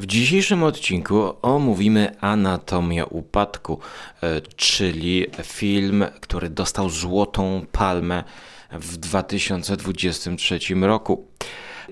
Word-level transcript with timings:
W 0.00 0.06
dzisiejszym 0.06 0.62
odcinku 0.62 1.34
omówimy 1.42 2.20
Anatomię 2.20 3.06
Upadku, 3.06 3.78
e, 4.22 4.40
czyli 4.40 5.26
film, 5.42 6.04
który 6.20 6.50
dostał 6.50 6.90
Złotą 6.90 7.66
Palmę 7.72 8.24
w 8.72 8.96
2023 8.96 10.58
roku. 10.80 11.26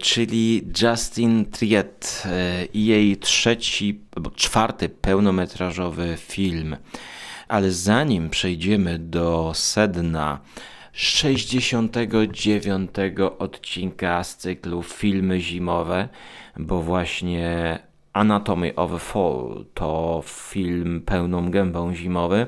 Czyli 0.01 0.69
Justin 0.83 1.45
Triet 1.51 2.23
e, 2.25 2.65
i 2.65 2.87
jej 2.87 3.17
trzeci, 3.17 4.01
czwarty 4.35 4.89
pełnometrażowy 4.89 6.17
film. 6.21 6.77
Ale 7.49 7.73
zanim 7.73 8.31
przejdziemy 8.31 8.99
do 8.99 9.53
sedna 9.55 10.41
69 10.93 12.91
odcinka 13.39 14.25
z 14.25 14.37
cyklu 14.37 14.83
Filmy 14.83 15.41
Zimowe, 15.41 16.09
bo 16.57 16.83
właśnie 16.83 17.79
Anatomy 18.13 18.75
of 18.75 19.03
Fall 19.03 19.65
to 19.75 20.23
film 20.25 21.03
pełną 21.07 21.51
gębą 21.51 21.95
zimowy, 21.95 22.47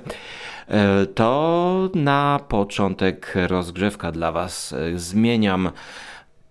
e, 0.68 1.06
to 1.06 1.90
na 1.94 2.40
początek 2.48 3.34
rozgrzewka 3.48 4.12
dla 4.12 4.32
Was. 4.32 4.74
Zmieniam 4.94 5.70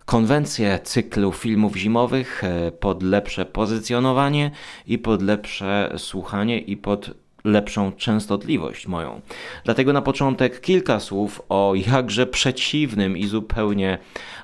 konwencję 0.06 0.80
cyklu 0.84 1.32
filmów 1.32 1.76
zimowych 1.76 2.44
e, 2.44 2.72
pod 2.72 3.04
lepsze 3.04 3.46
pozycjonowanie 3.46 4.52
i 4.88 4.98
pod 4.98 5.22
lepsze 5.22 5.94
słuchanie 5.98 6.60
i 6.60 6.78
pod 6.78 7.12
lepszą 7.44 7.92
częstotliwość 7.92 8.88
moją. 8.88 9.22
Dlatego 9.64 9.94
na 9.94 10.02
początek 10.02 10.62
kilka 10.62 11.00
słów 11.00 11.42
o 11.50 11.74
jakże 11.76 12.28
przeciwnym 12.28 13.18
i 13.18 13.28
zupełnie 13.28 13.98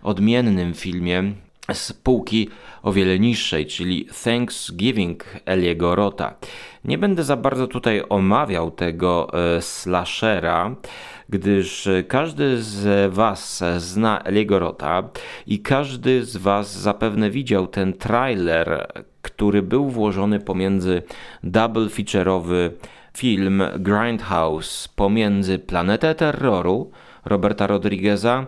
odmiennym 0.04 0.74
filmie 0.74 1.34
z 1.74 1.94
półki 1.94 2.50
o 2.84 2.92
wiele 2.94 3.20
niższej, 3.20 3.66
czyli 3.66 4.08
Thanksgiving 4.24 5.26
Eliego 5.46 5.96
Rota. 5.96 6.34
Nie 6.86 6.98
będę 6.98 7.24
za 7.24 7.38
bardzo 7.38 7.68
tutaj 7.68 8.04
omawiał 8.10 8.72
tego 8.72 9.32
e, 9.34 9.62
slashera, 9.62 10.76
gdyż 11.30 11.90
każdy 12.08 12.64
z 12.64 13.14
Was 13.14 13.64
zna 13.78 14.22
Eliego 14.22 14.60
Rota 14.60 15.04
i 15.48 15.60
każdy 15.60 16.26
z 16.26 16.38
Was 16.38 16.80
zapewne 16.80 17.30
widział 17.30 17.68
ten 17.68 17.94
trailer, 17.94 18.88
który 19.22 19.62
był 19.62 19.90
włożony 19.90 20.40
pomiędzy 20.40 21.04
double 21.44 21.86
feature'owy 21.86 22.70
film 23.18 23.64
Grindhouse 23.80 24.88
pomiędzy 24.88 25.60
Planetę 25.60 26.16
Terroru 26.16 26.92
Roberta 27.26 27.68
Rodrigueza 27.68 28.46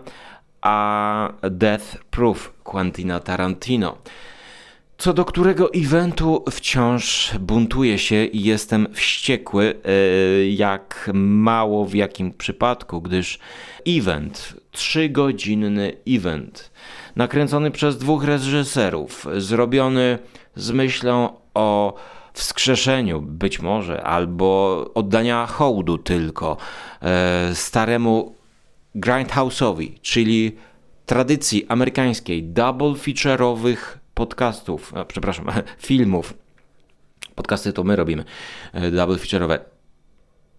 a 0.60 1.32
Death 1.50 1.98
Proof 2.10 2.52
Quentina 2.64 3.20
Tarantino. 3.20 3.96
Co 4.98 5.12
do 5.12 5.24
którego 5.24 5.72
eventu 5.74 6.44
wciąż 6.50 7.32
buntuję 7.40 7.98
się 7.98 8.24
i 8.24 8.42
jestem 8.42 8.94
wściekły, 8.94 9.74
e, 9.84 10.48
jak 10.48 11.10
mało 11.14 11.84
w 11.84 11.94
jakim 11.94 12.32
przypadku, 12.32 13.00
gdyż 13.00 13.38
event, 13.86 14.54
trzygodzinny 14.70 15.92
event, 16.08 16.70
nakręcony 17.16 17.70
przez 17.70 17.98
dwóch 17.98 18.24
reżyserów, 18.24 19.26
zrobiony 19.36 20.18
z 20.56 20.70
myślą 20.70 21.28
o 21.54 21.94
wskrzeszeniu 22.32 23.22
być 23.22 23.60
może, 23.60 24.04
albo 24.04 24.84
oddania 24.94 25.46
hołdu 25.46 25.98
tylko 25.98 26.56
e, 27.02 27.54
staremu 27.54 28.37
grindhouse'owi, 29.00 30.00
czyli 30.02 30.56
tradycji 31.06 31.66
amerykańskiej 31.68 32.42
double 32.42 32.88
feature'owych 32.88 33.76
podcastów, 34.14 34.94
a, 34.94 35.04
przepraszam, 35.04 35.46
filmów. 35.88 36.34
Podcasty 37.34 37.72
to 37.72 37.84
my 37.84 37.96
robimy, 37.96 38.24
e, 38.72 38.90
double 38.90 39.16
feature'owe. 39.16 39.58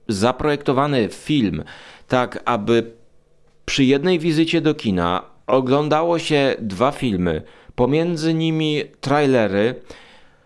Zaprojektowany 0.08 1.10
film 1.10 1.64
tak, 2.08 2.40
aby 2.46 2.92
przy 3.66 3.84
jednej 3.84 4.20
wizycie 4.20 4.62
do 4.62 4.74
kina 4.74 5.24
oglądało 5.48 6.20
się 6.20 6.56
dwa 6.60 6.92
filmy, 6.92 7.42
pomiędzy 7.76 8.34
nimi 8.34 8.84
trailery. 9.02 9.82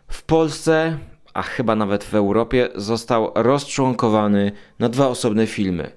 W 0.08 0.24
Polsce, 0.24 0.98
a 1.34 1.42
chyba 1.42 1.76
nawet 1.76 2.04
w 2.04 2.16
Europie, 2.16 2.70
został 2.76 3.32
rozczłonkowany 3.36 4.52
na 4.80 4.90
dwa 4.90 5.08
osobne 5.08 5.48
filmy. 5.48 5.92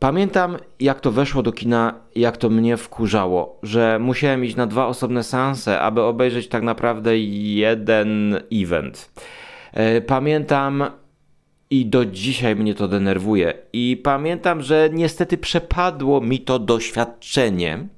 Pamiętam, 0.00 0.56
jak 0.80 1.00
to 1.00 1.12
weszło 1.12 1.42
do 1.42 1.52
kina, 1.52 1.94
jak 2.14 2.36
to 2.36 2.50
mnie 2.50 2.76
wkurzało, 2.76 3.58
że 3.62 3.98
musiałem 3.98 4.44
iść 4.44 4.56
na 4.56 4.66
dwa 4.66 4.86
osobne 4.86 5.22
seanse, 5.24 5.80
aby 5.80 6.02
obejrzeć 6.02 6.48
tak 6.48 6.62
naprawdę 6.62 7.18
jeden 7.18 8.40
event. 8.52 9.12
E, 9.72 10.00
pamiętam 10.00 10.84
i 11.70 11.86
do 11.86 12.04
dzisiaj 12.04 12.56
mnie 12.56 12.74
to 12.74 12.88
denerwuje. 12.88 13.54
I 13.72 14.00
pamiętam, 14.04 14.62
że 14.62 14.90
niestety 14.92 15.38
przepadło 15.38 16.20
mi 16.20 16.40
to 16.40 16.58
doświadczenie. 16.58 17.88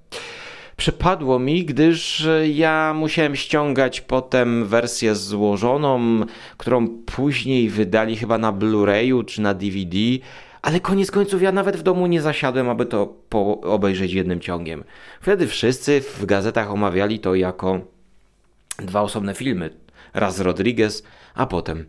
Przepadło 0.76 1.38
mi, 1.38 1.64
gdyż 1.64 2.26
ja 2.52 2.94
musiałem 2.96 3.36
ściągać 3.36 4.00
potem 4.00 4.66
wersję 4.66 5.14
złożoną, 5.14 6.20
którą 6.56 6.88
później 6.88 7.68
wydali 7.68 8.16
chyba 8.16 8.38
na 8.38 8.52
Blu-rayu 8.52 9.24
czy 9.24 9.40
na 9.42 9.54
DVD 9.54 9.98
ale 10.62 10.80
koniec 10.80 11.10
końców 11.10 11.42
ja 11.42 11.52
nawet 11.52 11.76
w 11.76 11.82
domu 11.82 12.06
nie 12.06 12.22
zasiadłem, 12.22 12.68
aby 12.68 12.86
to 12.86 13.14
obejrzeć 13.62 14.12
jednym 14.12 14.40
ciągiem. 14.40 14.84
Wtedy 15.20 15.46
wszyscy 15.46 16.00
w 16.00 16.24
gazetach 16.26 16.70
omawiali 16.70 17.18
to 17.18 17.34
jako 17.34 17.80
dwa 18.78 19.00
osobne 19.00 19.34
filmy. 19.34 19.70
Raz 20.14 20.40
Rodriguez, 20.40 21.02
a 21.34 21.46
potem 21.46 21.86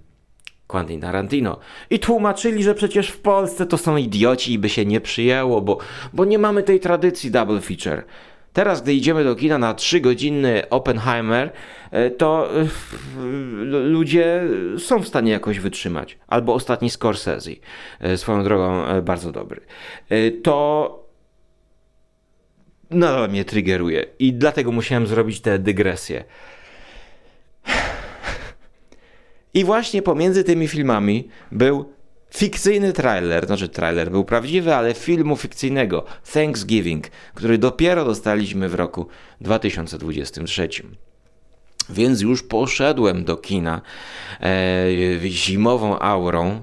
Quentin 0.68 1.02
Tarantino. 1.02 1.60
I 1.90 2.00
tłumaczyli, 2.00 2.64
że 2.64 2.76
przecież 2.76 3.10
w 3.10 3.20
Polsce 3.20 3.66
to 3.66 3.78
są 3.78 3.98
idioci 3.98 4.54
i 4.54 4.60
by 4.60 4.70
się 4.70 4.86
nie 4.86 5.02
przyjęło, 5.02 5.62
bo, 5.62 5.78
bo 6.14 6.26
nie 6.26 6.40
mamy 6.40 6.64
tej 6.64 6.80
tradycji 6.80 7.32
double 7.32 7.62
feature. 7.62 8.04
Teraz, 8.54 8.82
gdy 8.82 8.94
idziemy 8.94 9.24
do 9.24 9.36
kina 9.36 9.58
na 9.58 9.74
3-godzinny 9.74 10.70
Oppenheimer, 10.70 11.52
e, 11.92 12.10
to 12.10 12.50
e, 12.62 12.66
ludzie 13.68 14.44
są 14.78 15.00
w 15.00 15.08
stanie 15.08 15.32
jakoś 15.32 15.60
wytrzymać. 15.60 16.18
Albo 16.28 16.54
ostatni 16.54 16.90
Scorsese, 16.90 17.52
e, 18.00 18.18
swoją 18.18 18.44
drogą 18.44 18.84
bardzo 19.02 19.32
dobry. 19.32 19.62
To 20.44 21.04
nadal 22.90 23.30
mnie 23.30 23.46
triggeruje 23.46 24.06
i 24.20 24.34
dlatego 24.34 24.72
musiałem 24.72 25.08
zrobić 25.08 25.42
tę 25.42 25.60
dygresję. 25.60 26.24
I 29.54 29.64
właśnie 29.64 30.02
pomiędzy 30.02 30.44
tymi 30.44 30.68
filmami 30.68 31.30
był 31.52 31.94
fikcyjny 32.34 32.94
trailer, 32.94 33.46
znaczy 33.46 33.70
trailer 33.70 34.12
był 34.12 34.26
prawdziwy, 34.26 34.76
ale 34.76 34.94
filmu 34.94 35.36
fikcyjnego 35.36 36.06
Thanksgiving, 36.34 37.08
który 37.34 37.58
dopiero 37.58 38.06
dostaliśmy 38.06 38.70
w 38.70 38.76
roku 38.76 39.08
2023. 39.42 40.70
Więc 41.90 42.22
już 42.22 42.44
poszedłem 42.44 43.24
do 43.24 43.38
kina 43.38 43.82
e, 44.42 45.30
zimową 45.30 46.00
aurą, 46.00 46.62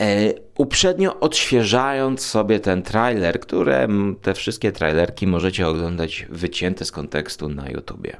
e, 0.00 0.34
uprzednio 0.56 1.20
odświeżając 1.20 2.26
sobie 2.26 2.60
ten 2.60 2.82
trailer, 2.82 3.40
które 3.40 3.88
te 4.22 4.34
wszystkie 4.34 4.72
trailerki 4.72 5.26
możecie 5.26 5.68
oglądać 5.68 6.26
wycięte 6.30 6.84
z 6.84 6.92
kontekstu 6.92 7.48
na 7.48 7.68
YouTubie. 7.68 8.16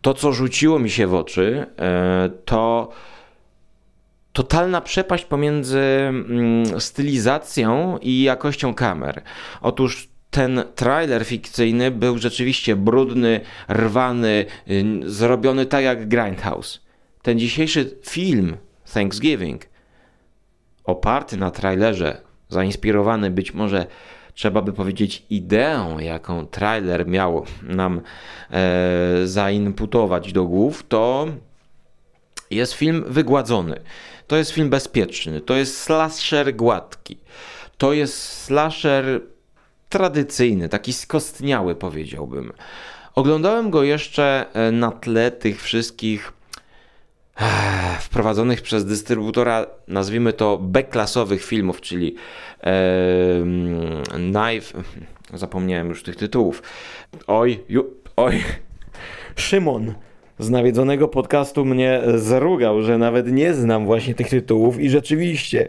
To, 0.00 0.14
co 0.14 0.32
rzuciło 0.32 0.78
mi 0.78 0.90
się 0.90 1.06
w 1.06 1.14
oczy, 1.14 1.66
e, 1.78 2.30
to 2.44 2.88
totalna 4.32 4.80
przepaść 4.80 5.24
pomiędzy 5.24 5.78
mm, 5.78 6.80
stylizacją 6.80 7.98
i 7.98 8.22
jakością 8.22 8.74
kamer. 8.74 9.22
Otóż 9.60 10.08
ten 10.30 10.62
trailer 10.74 11.24
fikcyjny 11.24 11.90
był 11.90 12.18
rzeczywiście 12.18 12.76
brudny, 12.76 13.40
rwany, 13.68 14.46
y, 14.70 14.84
zrobiony 15.06 15.66
tak 15.66 15.84
jak 15.84 16.08
Grindhouse. 16.08 16.80
Ten 17.22 17.38
dzisiejszy 17.38 17.98
film 18.06 18.56
Thanksgiving, 18.94 19.66
oparty 20.84 21.36
na 21.36 21.50
trailerze, 21.50 22.20
zainspirowany 22.48 23.30
być 23.30 23.54
może 23.54 23.86
trzeba 24.34 24.62
by 24.62 24.72
powiedzieć 24.72 25.26
ideą, 25.30 25.98
jaką 25.98 26.46
trailer 26.46 27.06
miał 27.06 27.44
nam 27.62 28.00
e, 28.50 29.26
zainputować 29.26 30.32
do 30.32 30.44
głów, 30.44 30.84
to 30.88 31.26
jest 32.50 32.72
film 32.72 33.04
wygładzony. 33.06 33.80
To 34.26 34.36
jest 34.36 34.50
film 34.50 34.70
bezpieczny. 34.70 35.40
To 35.40 35.54
jest 35.54 35.80
slasher 35.80 36.56
gładki. 36.56 37.18
To 37.78 37.92
jest 37.92 38.22
slasher 38.22 39.20
tradycyjny, 39.88 40.68
taki 40.68 40.92
skostniały 40.92 41.74
powiedziałbym. 41.74 42.52
Oglądałem 43.14 43.70
go 43.70 43.82
jeszcze 43.82 44.46
e, 44.52 44.72
na 44.72 44.90
tle 44.90 45.30
tych 45.30 45.62
wszystkich 45.62 46.32
e, 47.40 47.42
wprowadzonych 48.00 48.62
przez 48.62 48.84
dystrybutora, 48.84 49.66
nazwijmy 49.88 50.32
to 50.32 50.58
B-klasowych 50.58 51.44
filmów, 51.44 51.80
czyli 51.80 52.16
e, 52.64 52.72
Knife, 54.10 54.82
zapomniałem 55.34 55.88
już 55.88 56.02
tych 56.02 56.16
tytułów. 56.16 56.62
Oj, 57.26 57.64
ju, 57.68 57.94
oj, 58.16 58.44
Szymon, 59.36 59.94
z 60.40 60.50
nawiedzonego 60.50 61.08
podcastu 61.08 61.64
mnie 61.64 62.00
zrugał, 62.14 62.82
że 62.82 62.98
nawet 62.98 63.32
nie 63.32 63.54
znam 63.54 63.86
właśnie 63.86 64.14
tych 64.14 64.28
tytułów 64.28 64.80
i 64.80 64.90
rzeczywiście 64.90 65.68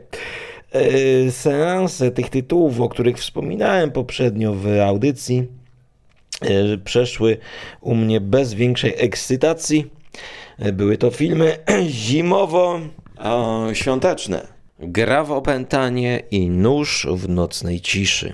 yy, 0.74 1.32
seanse 1.32 2.12
tych 2.12 2.30
tytułów, 2.30 2.82
o 2.82 2.90
których 2.90 3.18
wspominałem 3.18 3.92
poprzednio 3.92 4.54
w 4.54 4.80
audycji, 4.80 5.48
yy, 6.42 6.78
przeszły 6.78 7.38
u 7.82 7.96
mnie 7.96 8.22
bez 8.22 8.54
większej 8.54 8.94
ekscytacji. 8.98 9.86
Yy, 10.60 10.74
były 10.74 10.98
to 10.98 11.12
filmy 11.12 11.58
zimowo-świąteczne. 12.08 14.48
Gra 14.80 15.24
w 15.24 15.32
opętanie 15.32 16.24
i 16.32 16.50
nóż 16.50 17.08
w 17.12 17.30
nocnej 17.30 17.82
ciszy 17.82 18.34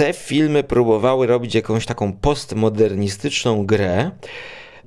te 0.00 0.12
filmy 0.12 0.64
próbowały 0.64 1.26
robić 1.26 1.54
jakąś 1.54 1.86
taką 1.86 2.12
postmodernistyczną 2.12 3.66
grę. 3.66 4.10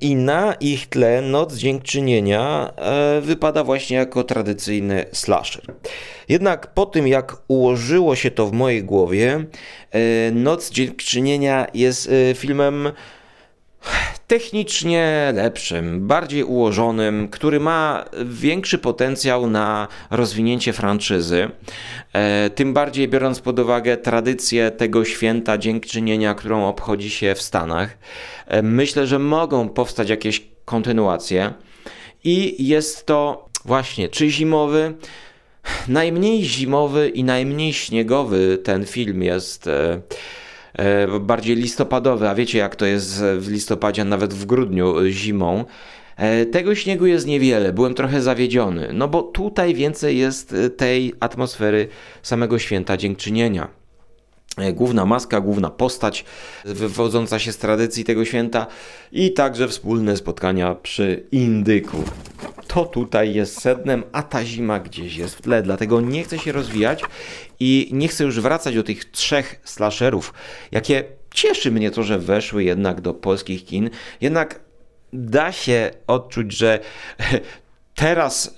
I 0.01 0.15
na 0.15 0.53
ich 0.53 0.89
tle 0.89 1.21
Noc 1.21 1.55
Dziękczynienia 1.55 2.73
e, 2.75 3.21
wypada 3.21 3.63
właśnie 3.63 3.97
jako 3.97 4.23
tradycyjny 4.23 5.05
slasher. 5.11 5.63
Jednak 6.29 6.73
po 6.73 6.85
tym, 6.85 7.07
jak 7.07 7.35
ułożyło 7.47 8.15
się 8.15 8.31
to 8.31 8.47
w 8.47 8.51
mojej 8.51 8.83
głowie, 8.83 9.45
e, 9.91 10.31
Noc 10.31 10.71
Dziękczynienia 10.71 11.67
jest 11.73 12.09
e, 12.31 12.35
filmem 12.35 12.91
technicznie 14.27 15.31
lepszym, 15.35 16.07
bardziej 16.07 16.43
ułożonym, 16.43 17.27
który 17.27 17.59
ma 17.59 18.05
większy 18.25 18.77
potencjał 18.77 19.49
na 19.49 19.87
rozwinięcie 20.11 20.73
franczyzy. 20.73 21.49
E, 22.13 22.49
tym 22.49 22.73
bardziej 22.73 23.07
biorąc 23.07 23.39
pod 23.39 23.59
uwagę 23.59 23.97
tradycję 23.97 24.71
tego 24.71 25.05
święta 25.05 25.57
dziękczynienia, 25.57 26.35
którą 26.35 26.67
obchodzi 26.67 27.09
się 27.09 27.35
w 27.35 27.41
Stanach. 27.41 27.97
E, 28.47 28.61
myślę, 28.61 29.07
że 29.07 29.19
mogą 29.19 29.69
powstać 29.69 30.09
jakieś 30.09 30.47
kontynuacje. 30.65 31.53
I 32.23 32.67
jest 32.67 33.05
to 33.05 33.49
właśnie 33.65 34.09
czy 34.09 34.29
zimowy, 34.29 34.93
najmniej 35.87 36.43
zimowy 36.43 37.09
i 37.09 37.23
najmniej 37.23 37.73
śniegowy 37.73 38.57
ten 38.63 38.85
film 38.85 39.23
jest 39.23 39.67
e, 39.67 40.01
bardziej 41.19 41.55
listopadowy, 41.55 42.29
a 42.29 42.35
wiecie 42.35 42.57
jak 42.57 42.75
to 42.75 42.85
jest 42.85 43.23
w 43.37 43.51
listopadzie, 43.51 44.03
nawet 44.05 44.33
w 44.33 44.45
grudniu 44.45 44.99
e, 44.99 45.11
zimą. 45.11 45.65
E, 46.17 46.45
tego 46.45 46.75
śniegu 46.75 47.05
jest 47.05 47.27
niewiele, 47.27 47.73
byłem 47.73 47.93
trochę 47.93 48.21
zawiedziony, 48.21 48.89
no 48.93 49.07
bo 49.07 49.23
tutaj 49.23 49.73
więcej 49.73 50.17
jest 50.17 50.55
tej 50.77 51.13
atmosfery 51.19 51.87
samego 52.21 52.59
święta 52.59 52.97
dziękczynienia. 52.97 53.82
Główna 54.73 55.05
maska, 55.05 55.41
główna 55.41 55.69
postać 55.69 56.25
wywodząca 56.65 57.39
się 57.39 57.51
z 57.51 57.57
tradycji 57.57 58.03
tego 58.03 58.25
święta 58.25 58.67
i 59.11 59.33
także 59.33 59.67
wspólne 59.67 60.17
spotkania 60.17 60.75
przy 60.75 61.27
indyku. 61.31 62.03
To 62.67 62.85
tutaj 62.85 63.33
jest 63.33 63.61
sednem, 63.61 64.03
a 64.11 64.23
ta 64.23 64.45
zima 64.45 64.79
gdzieś 64.79 65.15
jest 65.15 65.35
w 65.35 65.41
tle, 65.41 65.63
dlatego 65.63 66.01
nie 66.01 66.23
chcę 66.23 66.39
się 66.39 66.51
rozwijać 66.51 67.03
i 67.59 67.89
nie 67.91 68.07
chcę 68.07 68.23
już 68.23 68.39
wracać 68.39 68.75
do 68.75 68.83
tych 68.83 69.05
trzech 69.05 69.61
slasherów, 69.63 70.33
jakie 70.71 71.03
cieszy 71.33 71.71
mnie 71.71 71.91
to, 71.91 72.03
że 72.03 72.19
weszły 72.19 72.63
jednak 72.63 73.01
do 73.01 73.13
polskich 73.13 73.65
kin. 73.65 73.89
Jednak 74.21 74.59
da 75.13 75.51
się 75.51 75.91
odczuć, 76.07 76.57
że 76.57 76.79
teraz 77.95 78.55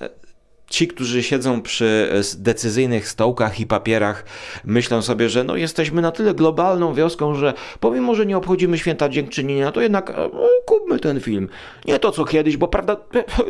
ci, 0.69 0.87
którzy 0.87 1.23
siedzą 1.23 1.61
przy 1.61 2.09
decyzyjnych 2.37 3.07
stołkach 3.07 3.59
i 3.59 3.65
papierach, 3.65 4.25
myślą 4.65 5.01
sobie, 5.01 5.29
że 5.29 5.43
no 5.43 5.55
jesteśmy 5.55 6.01
na 6.01 6.11
tyle 6.11 6.33
globalną 6.33 6.93
wioską, 6.93 7.35
że 7.35 7.53
pomimo, 7.79 8.15
że 8.15 8.25
nie 8.25 8.37
obchodzimy 8.37 8.77
święta 8.77 9.09
dziękczynienia, 9.09 9.71
to 9.71 9.81
jednak 9.81 10.09
e, 10.09 10.29
kupmy 10.65 10.99
ten 10.99 11.19
film. 11.19 11.49
Nie 11.85 11.99
to 11.99 12.11
co 12.11 12.25
kiedyś, 12.25 12.57
bo 12.57 12.67
prawda, 12.67 12.97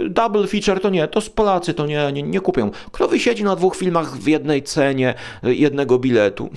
double 0.09 0.47
feature 0.47 0.79
to 0.79 0.89
nie, 0.89 1.07
to 1.07 1.21
z 1.21 1.29
Polacy 1.29 1.73
to 1.73 1.85
nie, 1.85 2.11
nie, 2.13 2.23
nie 2.23 2.41
kupią. 2.41 2.71
Kto 2.91 3.07
wysiedzi 3.07 3.43
na 3.43 3.55
dwóch 3.55 3.75
filmach 3.75 4.17
w 4.17 4.27
jednej 4.27 4.63
cenie 4.63 5.13
e, 5.43 5.53
jednego 5.53 5.99
biletu? 5.99 6.49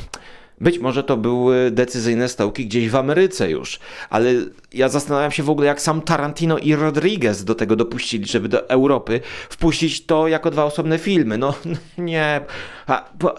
Być 0.61 0.79
może 0.79 1.05
to 1.05 1.17
były 1.17 1.71
decyzyjne 1.71 2.29
stołki 2.29 2.67
gdzieś 2.67 2.89
w 2.89 2.97
Ameryce 2.97 3.51
już, 3.51 3.79
ale 4.11 4.33
ja 4.73 4.89
zastanawiam 4.89 5.31
się 5.31 5.43
w 5.43 5.51
ogóle, 5.51 5.67
jak 5.67 5.81
sam 5.81 6.03
Tarantino 6.03 6.59
i 6.59 6.75
Rodriguez 6.75 7.45
do 7.45 7.55
tego 7.55 7.77
dopuścili, 7.77 8.27
żeby 8.27 8.49
do 8.49 8.69
Europy 8.69 9.21
wpuścić 9.49 10.07
to 10.07 10.29
jako 10.29 10.51
dwa 10.51 10.65
osobne 10.65 10.99
filmy. 10.99 11.39
No 11.39 11.55
nie. 11.99 12.41
A, 12.87 13.11
bo, 13.19 13.35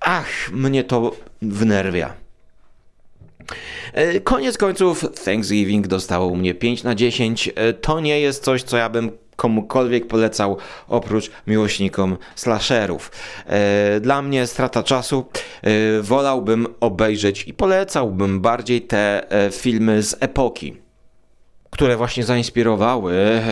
ach, 0.00 0.50
mnie 0.52 0.84
to 0.84 1.16
wnerwia. 1.42 2.14
E, 3.92 4.20
koniec 4.20 4.58
końców, 4.58 5.04
Thanksgiving 5.24 5.86
dostało 5.86 6.26
u 6.26 6.36
mnie 6.36 6.54
5 6.54 6.82
na 6.82 6.94
10. 6.94 7.50
E, 7.54 7.72
to 7.72 8.00
nie 8.00 8.20
jest 8.20 8.44
coś, 8.44 8.62
co 8.62 8.76
ja 8.76 8.88
bym 8.88 9.10
komukolwiek 9.36 10.06
polecał 10.06 10.56
oprócz 10.88 11.30
miłośnikom 11.46 12.16
slasherów. 12.34 13.12
E, 13.46 14.00
dla 14.00 14.22
mnie 14.22 14.46
strata 14.46 14.82
czasu. 14.82 15.26
Wolałbym 16.02 16.66
obejrzeć 16.80 17.48
i 17.48 17.54
polecałbym 17.54 18.40
bardziej 18.40 18.82
te 18.82 19.26
filmy 19.52 20.02
z 20.02 20.16
epoki, 20.20 20.76
które 21.70 21.96
właśnie 21.96 22.24
zainspirowały 22.24 23.42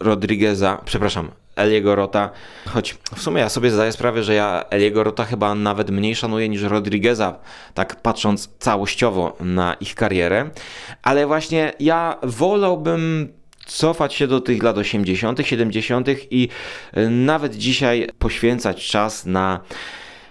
Rodrigueza, 0.00 0.82
przepraszam, 0.84 1.30
Eliego 1.56 1.94
Rota, 1.94 2.30
choć 2.66 2.98
w 3.16 3.22
sumie 3.22 3.40
ja 3.40 3.48
sobie 3.48 3.70
zdaję 3.70 3.92
sprawę, 3.92 4.22
że 4.22 4.34
ja 4.34 4.64
Eliego 4.70 5.04
Rota 5.04 5.24
chyba 5.24 5.54
nawet 5.54 5.90
mniej 5.90 6.14
szanuję 6.14 6.48
niż 6.48 6.62
Rodrigueza, 6.62 7.38
tak 7.74 8.02
patrząc 8.02 8.48
całościowo 8.58 9.36
na 9.40 9.74
ich 9.74 9.94
karierę, 9.94 10.50
ale 11.02 11.26
właśnie 11.26 11.72
ja 11.80 12.18
wolałbym 12.22 13.32
cofać 13.66 14.14
się 14.14 14.26
do 14.26 14.40
tych 14.40 14.62
lat 14.62 14.78
80., 14.78 15.40
70. 15.44 16.08
i 16.30 16.48
nawet 17.10 17.56
dzisiaj 17.56 18.08
poświęcać 18.18 18.86
czas 18.86 19.26
na 19.26 19.60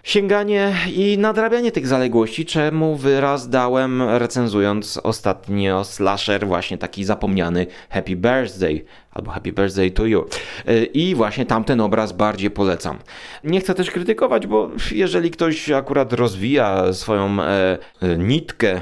sięganie 0.03 0.75
i 0.95 1.17
nadrabianie 1.17 1.71
tych 1.71 1.87
zaległości, 1.87 2.45
czemu 2.45 2.95
wyraz 2.95 3.49
dałem 3.49 4.01
recenzując 4.01 4.99
ostatnio 5.03 5.83
slasher, 5.83 6.47
właśnie 6.47 6.77
taki 6.77 7.03
zapomniany 7.03 7.67
Happy 7.89 8.15
Birthday 8.15 8.85
albo 9.11 9.31
Happy 9.31 9.51
Birthday 9.51 9.91
to 9.91 10.05
You. 10.05 10.25
Y, 10.69 10.85
I 10.85 11.15
właśnie 11.15 11.45
tamten 11.45 11.81
obraz 11.81 12.11
bardziej 12.11 12.51
polecam. 12.51 12.99
Nie 13.43 13.59
chcę 13.59 13.73
też 13.73 13.91
krytykować, 13.91 14.47
bo 14.47 14.69
jeżeli 14.91 15.31
ktoś 15.31 15.71
akurat 15.71 16.13
rozwija 16.13 16.93
swoją 16.93 17.41
e, 17.41 17.77
e 18.01 18.17
nitkę 18.17 18.81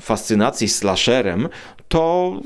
fascynacji 0.00 0.68
slasherem, 0.68 1.48
to 1.90 2.40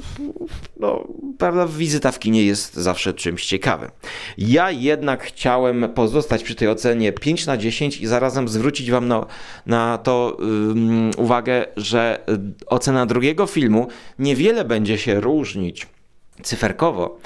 no, 0.81 1.09
prawda, 1.39 1.67
wizyta 1.67 2.13
w 2.13 2.19
kinie 2.19 2.45
jest 2.45 2.75
zawsze 2.75 3.15
czymś 3.15 3.47
ciekawym. 3.47 3.91
Ja 4.39 4.71
jednak 4.71 5.23
chciałem 5.23 5.89
pozostać 5.95 6.43
przy 6.43 6.55
tej 6.55 6.69
ocenie 6.69 7.13
5 7.13 7.47
na 7.47 7.57
10 7.57 8.01
i 8.01 8.07
zarazem 8.07 8.49
zwrócić 8.49 8.91
Wam 8.91 9.09
na, 9.09 9.27
na 9.67 9.99
to 9.99 10.37
um, 10.39 11.11
uwagę, 11.17 11.67
że 11.77 12.25
ocena 12.67 13.07
drugiego 13.07 13.47
filmu 13.47 13.89
niewiele 14.19 14.65
będzie 14.65 14.99
się 14.99 15.21
różnić 15.21 15.87
cyferkowo 16.43 17.19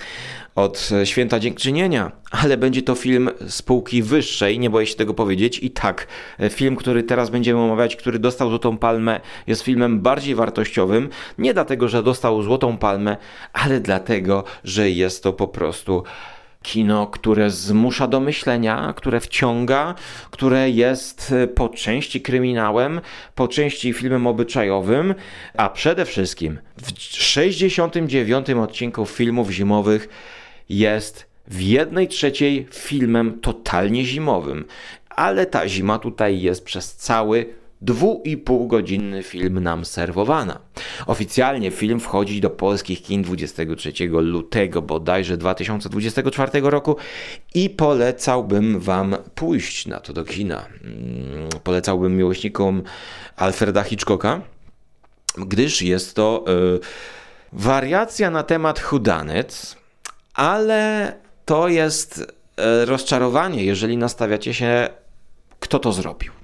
od 0.55 0.91
Święta 1.05 1.41
Dziękczynienia, 1.41 2.13
ale 2.31 2.57
będzie 2.57 2.83
to 2.83 2.95
film 2.95 3.31
spółki 3.49 4.03
wyższej, 4.03 4.59
nie 4.59 4.71
boję 4.71 4.87
się 4.87 4.95
tego 4.95 5.15
powiedzieć. 5.15 5.59
I 5.63 5.71
tak, 5.71 6.07
film, 6.51 6.77
który 6.77 7.03
teraz 7.03 7.31
będziemy 7.31 7.61
omawiać, 7.61 7.97
który 7.97 8.19
dostał 8.19 8.49
Złotą 8.49 8.79
Palmę, 8.79 9.21
jest 9.47 9.63
filmem 9.63 10.01
bardziej 10.01 10.35
wartościowym. 10.35 11.09
Nie 11.39 11.55
dlatego, 11.55 11.89
że 11.89 12.03
dostał 12.03 12.43
Złotą 12.43 12.79
Palmę, 12.79 13.17
ale 13.53 13.81
dlatego, 13.81 14.45
że 14.65 14.91
jest 14.91 15.23
to 15.23 15.33
po 15.33 15.49
prostu 15.49 16.05
kino, 16.63 17.07
które 17.07 17.51
zmusza 17.51 18.07
do 18.07 18.21
myślenia, 18.21 18.93
które 18.97 19.21
wciąga, 19.21 19.95
które 20.31 20.71
jest 20.71 21.35
po 21.55 21.69
części 21.69 22.21
kryminałem, 22.21 23.01
po 23.35 23.49
części 23.49 23.93
filmem 23.93 24.27
obyczajowym, 24.27 25.15
a 25.55 25.69
przede 25.69 26.05
wszystkim 26.05 26.59
w 26.83 27.01
69 27.01 28.51
odcinku 28.51 29.07
filmów 29.07 29.51
zimowych 29.51 30.09
jest 30.69 31.27
w 31.47 31.61
jednej 31.61 32.09
trzeciej 32.09 32.67
filmem 32.71 33.41
totalnie 33.41 34.05
zimowym. 34.05 34.65
Ale 35.11 35.47
ta 35.47 35.69
zima 35.69 35.99
tutaj 35.99 36.41
jest 36.41 36.65
przez 36.65 36.95
cały 36.95 37.58
dwu 37.81 38.23
i 38.25 38.37
pół 38.37 38.67
godzinny 38.67 39.23
film 39.23 39.61
nam 39.61 39.85
serwowana. 39.85 40.59
Oficjalnie 41.07 41.71
film 41.71 42.01
wchodzi 42.01 42.41
do 42.41 42.51
polskich 42.51 43.03
kin 43.03 43.23
23 43.23 43.93
lutego 44.09 44.83
bodajże 44.83 45.37
2024 45.37 46.61
roku 46.61 46.97
i 47.55 47.71
polecałbym 47.71 48.81
wam 48.81 49.17
pójść 49.35 49.87
na 49.87 50.01
to 50.01 50.13
do 50.13 50.25
kina. 50.25 50.67
Mm, 50.85 51.49
polecałbym 51.65 52.17
miłośnikom 52.17 52.83
Alfreda 53.37 53.83
Hitchcocka, 53.83 54.41
gdyż 55.39 55.83
jest 55.83 56.15
to 56.15 56.45
yy, 56.47 56.81
wariacja 57.53 58.31
na 58.31 58.43
temat 58.43 58.81
Hudanet, 58.81 59.77
ale 60.35 61.13
to 61.45 61.69
jest 61.69 62.33
e, 62.57 62.85
rozczarowanie, 62.85 63.65
jeżeli 63.65 63.97
nastawiacie 63.97 64.55
się, 64.55 64.89
kto 65.61 65.79
to 65.79 65.93
zrobił. 65.93 66.38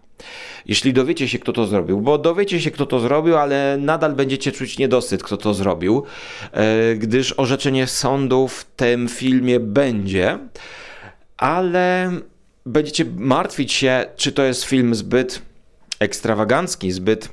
Jeśli 0.66 0.92
dowiecie 0.92 1.28
się, 1.28 1.38
kto 1.38 1.52
to 1.52 1.66
zrobił, 1.66 2.00
bo 2.00 2.18
dowiecie 2.18 2.60
się, 2.60 2.70
kto 2.70 2.86
to 2.86 3.00
zrobił, 3.00 3.36
ale 3.36 3.76
nadal 3.80 4.14
będziecie 4.14 4.52
czuć 4.52 4.78
niedosyt, 4.78 5.22
kto 5.22 5.36
to 5.36 5.54
zrobił, 5.54 6.04
e, 6.52 6.94
gdyż 6.94 7.34
orzeczenie 7.36 7.86
sądu 7.86 8.48
w 8.48 8.64
tym 8.76 9.08
filmie 9.08 9.60
będzie, 9.60 10.38
ale 11.36 12.12
będziecie 12.66 13.04
martwić 13.16 13.72
się, 13.72 14.04
czy 14.16 14.32
to 14.32 14.42
jest 14.42 14.64
film 14.64 14.94
zbyt 14.94 15.42
ekstrawagancki, 16.00 16.92
zbyt 16.92 17.28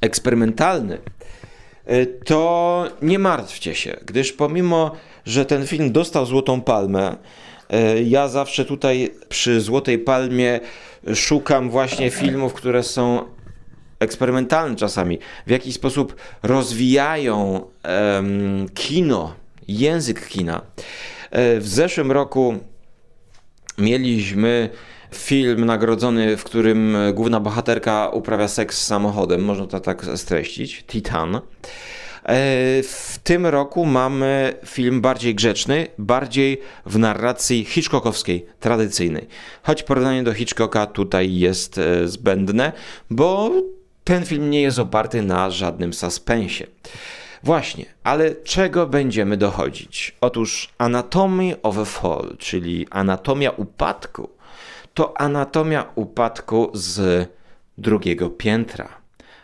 eksperymentalny. 0.00 0.98
E, 1.86 2.06
to 2.06 2.84
nie 3.02 3.18
martwcie 3.18 3.74
się, 3.74 3.96
gdyż 4.06 4.32
pomimo, 4.32 4.96
że 5.24 5.44
ten 5.44 5.66
film 5.66 5.92
dostał 5.92 6.26
Złotą 6.26 6.60
Palmę, 6.60 7.16
ja 8.04 8.28
zawsze 8.28 8.64
tutaj 8.64 9.10
przy 9.28 9.60
Złotej 9.60 9.98
Palmie 9.98 10.60
szukam 11.14 11.70
właśnie 11.70 12.10
filmów, 12.10 12.54
które 12.54 12.82
są 12.82 13.24
eksperymentalne 14.00 14.76
czasami, 14.76 15.18
w 15.46 15.50
jakiś 15.50 15.74
sposób 15.74 16.16
rozwijają 16.42 17.64
um, 18.14 18.68
kino, 18.74 19.34
język 19.68 20.28
kina. 20.28 20.62
E, 21.30 21.60
w 21.60 21.68
zeszłym 21.68 22.12
roku 22.12 22.58
mieliśmy 23.78 24.70
film 25.14 25.64
nagrodzony, 25.64 26.36
w 26.36 26.44
którym 26.44 26.96
główna 27.14 27.40
bohaterka 27.40 28.08
uprawia 28.08 28.48
seks 28.48 28.78
z 28.78 28.86
samochodem, 28.86 29.44
można 29.44 29.66
to 29.66 29.80
tak 29.80 30.06
streścić, 30.16 30.84
Titan. 30.86 31.40
E, 32.24 32.82
w 32.82 33.18
tym 33.22 33.46
roku 33.46 33.86
mamy 33.86 34.54
film 34.66 35.00
bardziej 35.00 35.34
grzeczny, 35.34 35.86
bardziej 35.98 36.60
w 36.86 36.98
narracji 36.98 37.64
Hitchcockowskiej, 37.64 38.46
tradycyjnej. 38.60 39.26
Choć 39.62 39.82
porównanie 39.82 40.22
do 40.22 40.34
Hitchcocka 40.34 40.86
tutaj 40.86 41.34
jest 41.34 41.78
e, 41.78 42.08
zbędne, 42.08 42.72
bo 43.10 43.52
ten 44.04 44.24
film 44.24 44.50
nie 44.50 44.62
jest 44.62 44.78
oparty 44.78 45.22
na 45.22 45.50
żadnym 45.50 45.92
suspensie. 45.92 46.66
Właśnie, 47.42 47.84
ale 48.04 48.34
czego 48.34 48.86
będziemy 48.86 49.36
dochodzić? 49.36 50.16
Otóż 50.20 50.70
Anatomy 50.78 51.62
of 51.62 51.78
a 51.78 51.84
Fall, 51.84 52.36
czyli 52.38 52.86
anatomia 52.90 53.50
upadku, 53.50 54.30
to 54.94 55.20
anatomia 55.20 55.84
upadku 55.94 56.70
z 56.74 57.28
drugiego 57.78 58.30
piętra. 58.30 58.88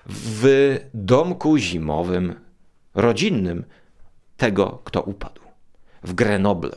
W 0.07 0.77
domku 0.95 1.59
zimowym, 1.59 2.35
rodzinnym 2.97 3.65
tego, 4.37 4.83
kto 4.85 5.03
upadł. 5.03 5.41
W 6.03 6.15
Grenoble. 6.15 6.77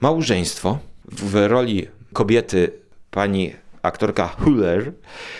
Małżeństwo 0.00 0.78
w 1.22 1.46
roli 1.48 1.86
kobiety 2.12 2.72
pani 3.10 3.52
aktorka 3.82 4.26
Huller, 4.26 4.92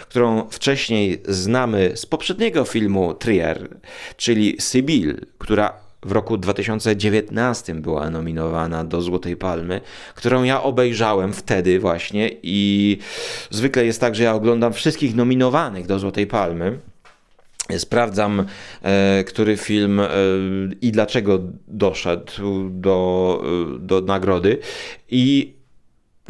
którą 0.09 0.49
wcześniej 0.51 1.23
znamy 1.29 1.93
z 1.95 2.07
poprzedniego 2.07 2.65
filmu 2.65 3.15
Trier, 3.15 3.69
czyli 4.17 4.57
Sybil, 4.61 5.27
która 5.39 5.73
w 6.03 6.13
roku 6.13 6.37
2019 6.37 7.75
była 7.75 8.11
nominowana 8.11 8.85
do 8.85 9.01
Złotej 9.01 9.37
Palmy, 9.37 9.81
którą 10.15 10.43
ja 10.43 10.63
obejrzałem 10.63 11.33
wtedy 11.33 11.81
właśnie 11.81 12.31
i 12.43 12.99
zwykle 13.51 13.85
jest 13.85 14.01
tak, 14.01 14.15
że 14.15 14.23
ja 14.23 14.35
oglądam 14.35 14.73
wszystkich 14.73 15.15
nominowanych 15.15 15.87
do 15.87 15.99
Złotej 15.99 16.27
Palmy 16.27 16.79
sprawdzam, 17.79 18.47
e, 18.83 19.25
który 19.25 19.57
film 19.57 20.01
e, 20.01 20.09
i 20.81 20.93
dlaczego 20.93 21.39
doszedł 21.69 22.71
do, 22.71 23.43
e, 23.75 23.79
do 23.79 24.01
nagrody. 24.01 24.59
I 25.11 25.53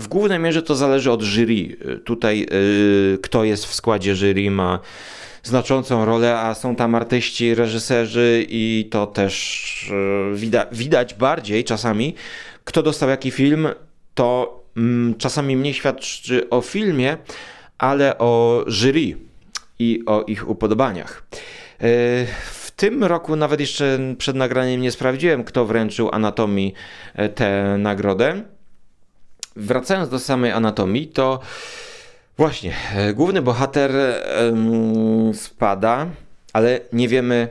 w 0.03 0.09
głównej 0.09 0.39
mierze 0.39 0.63
to 0.63 0.75
zależy 0.75 1.11
od 1.11 1.23
jury. 1.23 1.77
Tutaj 2.05 2.47
kto 3.23 3.45
jest 3.45 3.67
w 3.67 3.75
składzie 3.75 4.15
jury 4.15 4.51
ma 4.51 4.79
znaczącą 5.43 6.05
rolę, 6.05 6.39
a 6.39 6.55
są 6.55 6.77
tam 6.77 6.95
artyści, 6.95 7.55
reżyserzy 7.55 8.47
i 8.49 8.89
to 8.91 9.07
też 9.07 9.93
widać, 10.35 10.69
widać 10.73 11.15
bardziej 11.15 11.65
czasami, 11.65 12.15
kto 12.65 12.83
dostał 12.83 13.09
jaki 13.09 13.31
film, 13.31 13.69
to 14.15 14.61
mm, 14.77 15.15
czasami 15.15 15.57
mniej 15.57 15.75
świadczy 15.75 16.51
o 16.51 16.61
filmie, 16.61 17.17
ale 17.79 18.19
o 18.19 18.65
jury 18.67 19.17
i 19.79 20.03
o 20.07 20.23
ich 20.23 20.49
upodobaniach. 20.49 21.23
E, 21.33 21.87
w 22.53 22.71
tym 22.77 23.05
roku, 23.05 23.37
nawet 23.37 23.61
jeszcze 23.61 23.99
przed 24.19 24.37
nagraniem, 24.37 24.81
nie 24.81 24.91
sprawdziłem, 24.91 25.45
kto 25.45 25.65
wręczył 25.67 26.11
anatomii 26.13 26.75
e, 27.15 27.29
tę 27.29 27.77
nagrodę. 27.79 28.43
Wracając 29.57 30.09
do 30.09 30.19
samej 30.19 30.53
anatomii, 30.53 31.09
to 31.09 31.41
właśnie 32.37 32.75
e, 32.95 33.15
główny 33.15 33.43
bohater 33.43 33.91
spada, 35.35 36.07
ale 36.53 36.81
nie 36.93 37.09
wiemy, 37.09 37.49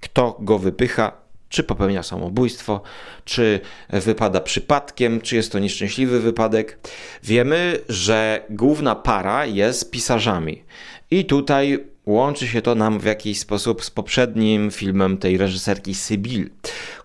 kto 0.00 0.36
go 0.40 0.58
wypycha, 0.58 1.12
czy 1.48 1.62
popełnia 1.64 2.02
samobójstwo, 2.02 2.82
czy 3.24 3.60
wypada 3.90 4.40
przypadkiem, 4.40 5.20
czy 5.20 5.36
jest 5.36 5.52
to 5.52 5.58
nieszczęśliwy 5.58 6.20
wypadek. 6.20 6.78
Wiemy, 7.22 7.78
że 7.88 8.42
główna 8.50 8.94
para 8.94 9.46
jest 9.46 9.90
pisarzami. 9.90 10.62
I 11.10 11.24
tutaj 11.24 11.84
łączy 12.06 12.46
się 12.46 12.62
to 12.62 12.74
nam 12.74 12.98
w 12.98 13.04
jakiś 13.04 13.38
sposób 13.38 13.84
z 13.84 13.90
poprzednim 13.90 14.70
filmem 14.70 15.18
tej 15.18 15.38
reżyserki 15.38 15.94
Sybil, 15.94 16.50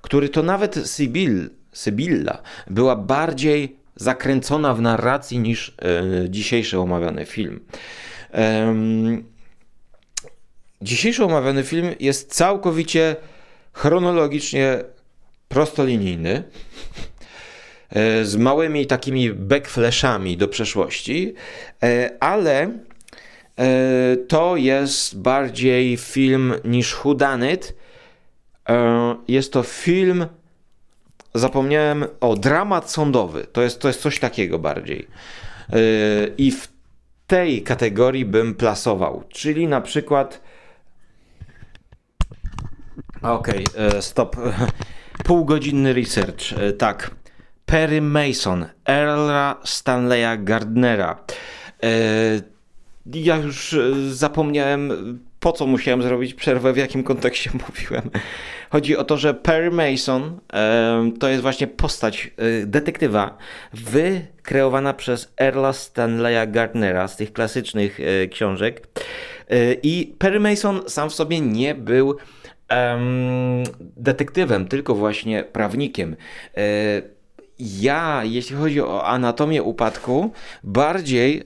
który 0.01 0.29
to 0.29 0.43
nawet 0.43 0.75
Sybil, 0.75 1.49
Sybilla 1.71 2.41
była 2.69 2.95
bardziej 2.95 3.75
zakręcona 3.95 4.73
w 4.73 4.81
narracji 4.81 5.39
niż 5.39 5.69
e, 5.69 6.29
dzisiejszy 6.29 6.79
omawiany 6.79 7.25
film. 7.25 7.59
Dzisiejszy 10.81 11.23
omawiany 11.23 11.63
film 11.63 11.95
jest 11.99 12.33
całkowicie 12.33 13.15
chronologicznie 13.73 14.83
prostolinijny, 15.47 16.43
e, 17.89 18.25
z 18.25 18.35
małymi 18.35 18.85
takimi 18.85 19.33
backflashami 19.33 20.37
do 20.37 20.47
przeszłości, 20.47 21.33
e, 21.83 22.09
ale 22.19 22.71
to 24.27 24.55
jest 24.57 25.19
bardziej 25.19 25.97
film 25.97 26.53
niż 26.65 26.93
Hudanit. 26.93 27.75
E, 28.69 29.15
jest 29.27 29.53
to 29.53 29.63
film, 29.63 30.25
zapomniałem, 31.35 32.05
o 32.21 32.35
dramat 32.35 32.91
sądowy. 32.91 33.47
To 33.51 33.61
jest, 33.61 33.79
to 33.79 33.87
jest 33.87 34.01
coś 34.01 34.19
takiego 34.19 34.59
bardziej. 34.59 35.07
E, 35.69 35.77
I 36.37 36.51
w 36.51 36.67
tej 37.27 37.63
kategorii 37.63 38.25
bym 38.25 38.55
plasował, 38.55 39.23
czyli 39.29 39.67
na 39.67 39.81
przykład. 39.81 40.41
Okej, 43.21 43.65
okay, 43.67 44.01
stop. 44.01 44.35
Półgodzinny 45.25 45.93
research. 45.93 46.41
Tak. 46.77 47.11
Perry 47.65 48.01
Mason, 48.01 48.65
Earla 48.87 49.55
Stanleya 49.63 50.37
Gardnera 50.43 51.25
ja 53.13 53.37
już 53.37 53.73
e, 53.73 54.11
zapomniałem, 54.11 54.91
po 55.45 55.51
co 55.51 55.67
musiałem 55.67 56.01
zrobić 56.01 56.33
przerwę, 56.33 56.73
w 56.73 56.77
jakim 56.77 57.03
kontekście 57.03 57.49
mówiłem. 57.69 58.09
Chodzi 58.69 58.97
o 58.97 59.03
to, 59.03 59.17
że 59.17 59.33
Perry 59.33 59.71
Mason 59.71 60.39
to 61.19 61.29
jest 61.29 61.41
właśnie 61.41 61.67
postać 61.67 62.31
e, 62.37 62.65
detektywa 62.65 63.37
wykreowana 63.73 64.93
przez 64.93 65.33
Erla 65.41 65.73
Stanleya 65.73 66.47
Gardnera 66.47 67.07
z 67.07 67.17
tych 67.17 67.33
klasycznych 67.33 67.99
książek. 68.31 68.87
I 69.83 70.15
Perry 70.17 70.39
Mason 70.39 70.81
sam 70.87 71.09
w 71.09 71.13
sobie 71.13 71.41
nie 71.41 71.75
był 71.75 72.17
detektywem, 73.79 74.67
tylko 74.67 74.95
właśnie 74.95 75.43
prawnikiem. 75.43 76.15
Ja, 77.59 78.21
jeśli 78.23 78.55
chodzi 78.55 78.81
o 78.81 79.05
anatomię 79.05 79.63
upadku, 79.63 80.31
bardziej 80.63 81.43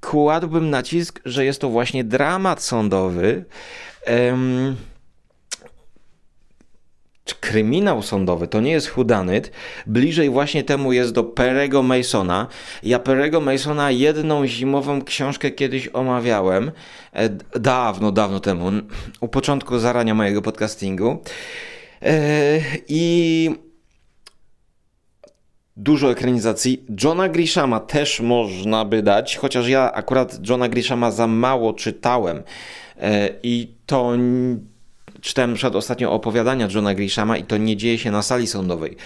kładłbym 0.00 0.70
nacisk, 0.70 1.20
że 1.24 1.44
jest 1.44 1.60
to 1.60 1.68
właśnie 1.68 2.04
dramat 2.04 2.62
sądowy. 2.62 3.44
Um, 4.06 4.76
kryminał 7.40 8.02
sądowy, 8.02 8.48
to 8.48 8.60
nie 8.60 8.70
jest 8.70 8.88
hudanyt. 8.88 9.52
Bliżej 9.86 10.30
właśnie 10.30 10.64
temu 10.64 10.92
jest 10.92 11.12
do 11.12 11.24
Perego 11.24 11.82
Masona. 11.82 12.46
Ja 12.82 12.98
Perego 12.98 13.40
Masona 13.40 13.90
jedną 13.90 14.46
zimową 14.46 15.04
książkę 15.04 15.50
kiedyś 15.50 15.88
omawiałem. 15.92 16.70
E, 17.12 17.28
dawno, 17.60 18.12
dawno 18.12 18.40
temu. 18.40 18.70
U 19.20 19.28
początku 19.28 19.78
zarania 19.78 20.14
mojego 20.14 20.42
podcastingu. 20.42 21.22
I 22.88 23.50
dużo 25.82 26.10
ekranizacji. 26.10 26.84
Johna 27.04 27.28
Grishama 27.28 27.80
też 27.80 28.20
można 28.20 28.84
by 28.84 29.02
dać, 29.02 29.36
chociaż 29.36 29.68
ja 29.68 29.92
akurat 29.92 30.48
Johna 30.48 30.68
Grishama 30.68 31.10
za 31.10 31.26
mało 31.26 31.72
czytałem. 31.72 32.42
I 33.42 33.68
to 33.86 34.12
czytałem 35.20 35.54
przed 35.54 35.76
ostatnio 35.76 36.12
opowiadania 36.12 36.68
Johna 36.74 36.94
Grishama 36.94 37.36
i 37.36 37.44
to 37.44 37.56
nie 37.56 37.76
dzieje 37.76 37.98
się 37.98 38.10
na 38.10 38.22
sali 38.22 38.46
sądowej. 38.46 38.96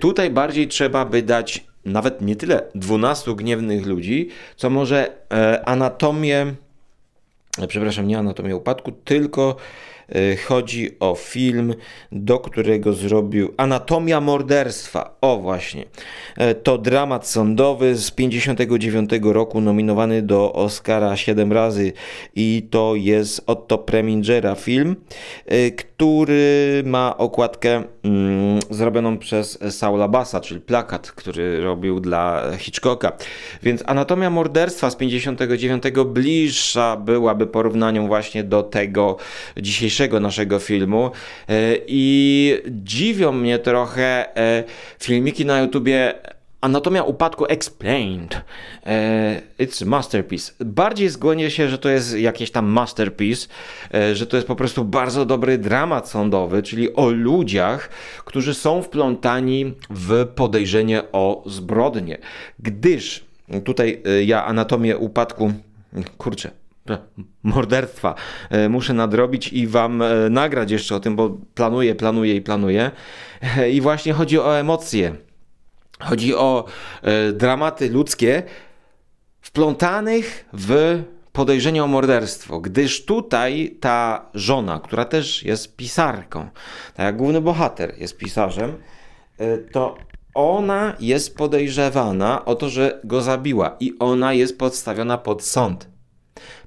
Tutaj 0.00 0.30
bardziej 0.30 0.68
trzeba 0.68 1.04
by 1.04 1.22
dać 1.22 1.64
nawet 1.84 2.20
nie 2.20 2.36
tyle 2.36 2.62
12 2.74 3.34
gniewnych 3.34 3.86
ludzi, 3.86 4.28
co 4.56 4.70
może 4.70 5.10
e, 5.32 5.68
anatomię, 5.68 6.54
e, 7.58 7.66
przepraszam, 7.66 8.08
nie 8.08 8.18
anatomię 8.18 8.56
upadku, 8.56 8.92
tylko 8.92 9.56
e, 9.56 10.01
chodzi 10.48 10.90
o 11.00 11.14
film, 11.14 11.74
do 12.12 12.38
którego 12.38 12.92
zrobił 12.92 13.54
Anatomia 13.56 14.20
Morderstwa. 14.20 15.16
O 15.20 15.36
właśnie. 15.36 15.84
To 16.62 16.78
dramat 16.78 17.26
sądowy 17.28 17.96
z 17.96 18.10
59 18.10 19.10
roku, 19.22 19.60
nominowany 19.60 20.22
do 20.22 20.52
Oscara 20.52 21.16
7 21.16 21.52
razy 21.52 21.92
i 22.34 22.68
to 22.70 22.94
jest 22.96 23.42
Otto 23.46 23.78
Premingera 23.78 24.54
film, 24.54 24.96
który 25.76 26.82
ma 26.86 27.18
okładkę 27.18 27.82
mm, 28.02 28.60
zrobioną 28.70 29.18
przez 29.18 29.58
Saula 29.70 30.08
Bassa, 30.08 30.40
czyli 30.40 30.60
plakat, 30.60 31.12
który 31.12 31.60
robił 31.60 32.00
dla 32.00 32.42
Hitchcocka. 32.58 33.12
Więc 33.62 33.82
Anatomia 33.86 34.30
Morderstwa 34.30 34.90
z 34.90 34.96
59 34.96 35.82
bliższa 36.06 36.96
byłaby 36.96 37.46
porównaniu 37.46 38.06
właśnie 38.06 38.44
do 38.44 38.62
tego 38.62 39.16
dzisiejszego 39.56 40.01
naszego 40.10 40.58
filmu 40.58 41.10
e, 41.48 41.52
i 41.86 42.56
dziwią 42.68 43.32
mnie 43.32 43.58
trochę 43.58 44.36
e, 44.36 44.64
filmiki 44.98 45.46
na 45.46 45.60
YouTubie 45.60 46.14
Anatomia 46.60 47.02
upadku 47.02 47.46
Explained. 47.46 48.40
E, 48.86 49.42
it's 49.58 49.86
masterpiece. 49.86 50.52
Bardziej 50.60 51.08
zgłonię 51.08 51.50
się, 51.50 51.68
że 51.68 51.78
to 51.78 51.88
jest 51.88 52.18
jakieś 52.18 52.50
tam 52.50 52.66
masterpiece, 52.66 53.48
że 54.12 54.26
to 54.26 54.36
jest 54.36 54.48
po 54.48 54.56
prostu 54.56 54.84
bardzo 54.84 55.24
dobry 55.24 55.58
dramat 55.58 56.08
sądowy, 56.08 56.62
czyli 56.62 56.94
o 56.94 57.10
ludziach, 57.10 57.88
którzy 58.24 58.54
są 58.54 58.82
wplątani 58.82 59.74
w 59.90 60.26
podejrzenie 60.26 61.02
o 61.12 61.42
zbrodnię. 61.46 62.18
Gdyż 62.58 63.24
tutaj 63.64 64.02
ja 64.26 64.44
anatomię 64.44 64.98
upadku, 64.98 65.52
kurczę, 66.18 66.50
morderstwa. 67.42 68.14
Muszę 68.68 68.94
nadrobić 68.94 69.52
i 69.52 69.66
wam 69.66 70.02
nagrać 70.30 70.70
jeszcze 70.70 70.96
o 70.96 71.00
tym, 71.00 71.16
bo 71.16 71.30
planuję, 71.54 71.94
planuję 71.94 72.34
i 72.34 72.40
planuję. 72.40 72.90
I 73.72 73.80
właśnie 73.80 74.12
chodzi 74.12 74.38
o 74.38 74.58
emocje. 74.58 75.16
Chodzi 76.02 76.34
o 76.34 76.64
e, 77.02 77.32
dramaty 77.32 77.90
ludzkie 77.90 78.42
wplątanych 79.40 80.48
w 80.52 81.02
podejrzenie 81.32 81.84
o 81.84 81.86
morderstwo, 81.86 82.60
gdyż 82.60 83.04
tutaj 83.04 83.76
ta 83.80 84.26
żona, 84.34 84.80
która 84.80 85.04
też 85.04 85.42
jest 85.42 85.76
pisarką, 85.76 86.48
tak 86.94 87.06
jak 87.06 87.16
główny 87.16 87.40
bohater 87.40 87.94
jest 87.98 88.18
pisarzem, 88.18 88.72
e, 89.38 89.58
to 89.58 89.96
ona 90.34 90.96
jest 91.00 91.36
podejrzewana 91.36 92.44
o 92.44 92.54
to, 92.54 92.68
że 92.68 93.00
go 93.04 93.20
zabiła 93.20 93.76
i 93.80 93.92
ona 93.98 94.32
jest 94.32 94.58
podstawiona 94.58 95.18
pod 95.18 95.44
sąd, 95.44 95.88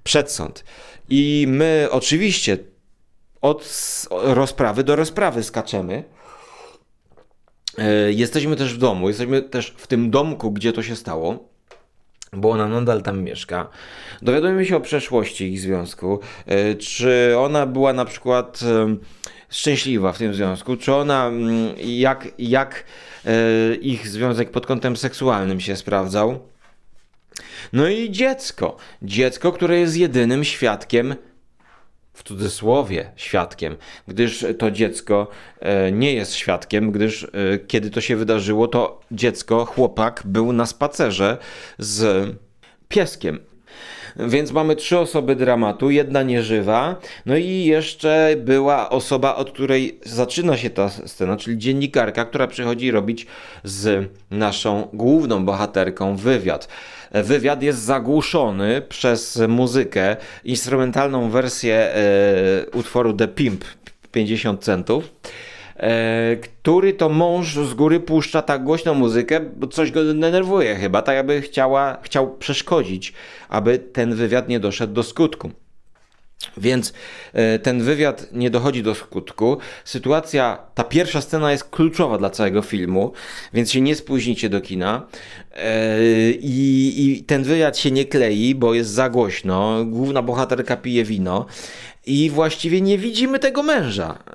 przed 0.03 0.31
sąd. 0.31 0.63
I 1.09 1.45
my 1.49 1.87
oczywiście 1.91 2.57
od 3.41 3.69
rozprawy 4.11 4.83
do 4.83 4.95
rozprawy 4.95 5.43
skaczemy, 5.43 6.03
E, 7.77 8.11
jesteśmy 8.11 8.55
też 8.55 8.73
w 8.73 8.77
domu, 8.77 9.07
jesteśmy 9.07 9.41
też 9.41 9.73
w 9.77 9.87
tym 9.87 10.11
domku, 10.11 10.51
gdzie 10.51 10.73
to 10.73 10.83
się 10.83 10.95
stało 10.95 11.55
bo 12.37 12.49
ona 12.49 12.67
nadal 12.67 13.01
tam 13.01 13.23
mieszka. 13.23 13.69
Dowiadujemy 14.21 14.65
się 14.65 14.75
o 14.75 14.81
przeszłości 14.81 15.53
ich 15.53 15.59
związku. 15.59 16.19
E, 16.45 16.75
czy 16.75 17.33
ona 17.37 17.65
była 17.65 17.93
na 17.93 18.05
przykład 18.05 18.59
e, 18.63 18.95
szczęśliwa 19.49 20.11
w 20.11 20.17
tym 20.17 20.33
związku? 20.33 20.77
Czy 20.77 20.93
ona, 20.93 21.27
mm, 21.27 21.75
jak, 21.77 22.27
jak 22.39 22.83
ich 23.81 24.07
związek 24.07 24.51
pod 24.51 24.65
kątem 24.65 24.97
seksualnym 24.97 25.59
się 25.59 25.75
sprawdzał? 25.75 26.39
No 27.73 27.87
i 27.87 28.11
dziecko. 28.11 28.77
Dziecko, 29.01 29.51
które 29.51 29.79
jest 29.79 29.97
jedynym 29.97 30.43
świadkiem 30.43 31.15
w 32.13 32.23
cudzysłowie 32.23 33.11
świadkiem, 33.15 33.77
gdyż 34.07 34.45
to 34.59 34.71
dziecko 34.71 35.27
e, 35.59 35.91
nie 35.91 36.13
jest 36.13 36.33
świadkiem, 36.33 36.91
gdyż 36.91 37.23
e, 37.23 37.27
kiedy 37.67 37.89
to 37.89 38.01
się 38.01 38.15
wydarzyło, 38.15 38.67
to 38.67 39.01
dziecko, 39.11 39.65
chłopak 39.65 40.21
był 40.25 40.53
na 40.53 40.65
spacerze 40.65 41.37
z 41.79 42.29
pieskiem. 42.87 43.39
Więc 44.19 44.51
mamy 44.51 44.75
trzy 44.75 44.99
osoby 44.99 45.35
dramatu, 45.35 45.89
jedna 45.89 46.23
nieżywa, 46.23 46.95
no 47.25 47.37
i 47.37 47.65
jeszcze 47.65 48.35
była 48.37 48.89
osoba, 48.89 49.35
od 49.35 49.51
której 49.51 49.99
zaczyna 50.05 50.57
się 50.57 50.69
ta 50.69 50.89
scena, 50.89 51.37
czyli 51.37 51.57
dziennikarka, 51.57 52.25
która 52.25 52.47
przychodzi 52.47 52.91
robić 52.91 53.27
z 53.63 54.09
naszą 54.31 54.87
główną 54.93 55.45
bohaterką 55.45 56.15
wywiad. 56.15 56.67
Wywiad 57.11 57.63
jest 57.63 57.79
zagłuszony 57.79 58.81
przez 58.89 59.41
muzykę, 59.47 60.15
instrumentalną 60.43 61.29
wersję 61.29 61.75
e, 61.75 61.95
utworu 62.73 63.13
The 63.13 63.27
Pimp 63.27 63.63
50 64.11 64.63
centów 64.63 65.09
który 66.41 66.93
to 66.93 67.09
mąż 67.09 67.55
z 67.55 67.73
góry 67.73 67.99
puszcza 67.99 68.41
tak 68.41 68.63
głośną 68.63 68.93
muzykę, 68.93 69.39
bo 69.39 69.67
coś 69.67 69.91
go 69.91 70.03
denerwuje 70.03 70.75
chyba, 70.75 71.01
tak 71.01 71.15
jakby 71.15 71.41
chciała, 71.41 71.97
chciał 72.01 72.37
przeszkodzić, 72.37 73.13
aby 73.49 73.79
ten 73.79 74.15
wywiad 74.15 74.49
nie 74.49 74.59
doszedł 74.59 74.93
do 74.93 75.03
skutku. 75.03 75.51
Więc 76.57 76.93
e, 77.33 77.59
ten 77.59 77.81
wywiad 77.81 78.27
nie 78.31 78.49
dochodzi 78.49 78.83
do 78.83 78.95
skutku. 78.95 79.57
Sytuacja, 79.85 80.57
ta 80.75 80.83
pierwsza 80.83 81.21
scena 81.21 81.51
jest 81.51 81.63
kluczowa 81.63 82.17
dla 82.17 82.29
całego 82.29 82.61
filmu, 82.61 83.11
więc 83.53 83.71
się 83.71 83.81
nie 83.81 83.95
spóźnicie 83.95 84.49
do 84.49 84.61
kina. 84.61 85.07
E, 85.53 86.31
I, 86.31 86.93
I, 86.97 87.23
ten 87.23 87.43
wywiad 87.43 87.77
się 87.77 87.91
nie 87.91 88.05
klei, 88.05 88.55
bo 88.55 88.73
jest 88.73 88.89
za 88.89 89.09
głośno. 89.09 89.85
Główna 89.85 90.21
bohaterka 90.21 90.77
pije 90.77 91.03
wino. 91.03 91.45
I 92.05 92.29
właściwie 92.29 92.81
nie 92.81 92.97
widzimy 92.97 93.39
tego 93.39 93.63
męża. 93.63 94.19
E, 94.27 94.33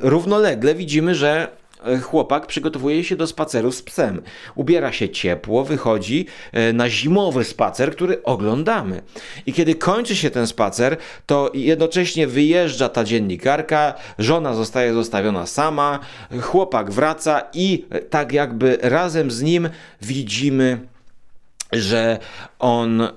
równolegle 0.00 0.74
widzimy, 0.74 1.14
że 1.14 1.58
E, 1.84 1.98
chłopak 1.98 2.46
przygotowuje 2.46 3.04
się 3.04 3.16
do 3.16 3.26
spaceru 3.26 3.72
z 3.72 3.82
psem. 3.82 4.22
Ubiera 4.54 4.92
się 4.92 5.08
ciepło, 5.08 5.64
wychodzi 5.64 6.26
e, 6.52 6.72
na 6.72 6.90
zimowy 6.90 7.44
spacer, 7.44 7.92
który 7.92 8.22
oglądamy. 8.22 9.02
I 9.46 9.52
kiedy 9.52 9.74
kończy 9.74 10.16
się 10.16 10.30
ten 10.30 10.46
spacer, 10.46 10.96
to 11.26 11.50
jednocześnie 11.54 12.26
wyjeżdża 12.26 12.88
ta 12.88 13.04
dziennikarka, 13.04 13.94
żona 14.18 14.54
zostaje 14.54 14.94
zostawiona 14.94 15.46
sama, 15.46 15.98
chłopak 16.40 16.90
wraca 16.90 17.42
i 17.54 17.84
tak 18.10 18.32
jakby 18.32 18.78
razem 18.82 19.30
z 19.30 19.42
nim 19.42 19.68
widzimy 20.02 20.78
że 21.72 22.18
on 22.58 23.08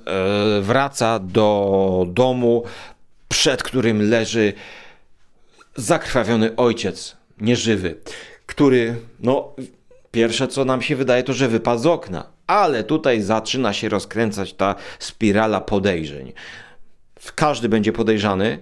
wraca 0.62 1.20
do 1.20 2.06
domu, 2.10 2.64
przed 3.32 3.64
którym 3.64 4.10
leży 4.10 4.54
zakrwawiony 5.76 6.56
ojciec, 6.56 7.18
nieżywy 7.38 7.96
który, 8.52 8.96
no, 9.20 9.56
pierwsze 10.12 10.48
co 10.48 10.66
nam 10.66 10.82
się 10.82 10.96
wydaje, 10.96 11.24
to 11.24 11.34
że 11.34 11.48
wypadł 11.48 11.82
z 11.82 11.86
okna. 11.86 12.32
Ale 12.48 12.84
tutaj 12.84 13.22
zaczyna 13.22 13.74
się 13.74 13.90
rozkręcać 13.90 14.54
ta 14.54 14.76
spirala 15.00 15.62
podejrzeń. 15.62 16.34
Każdy 17.36 17.70
będzie 17.70 17.94
podejrzany 17.94 18.62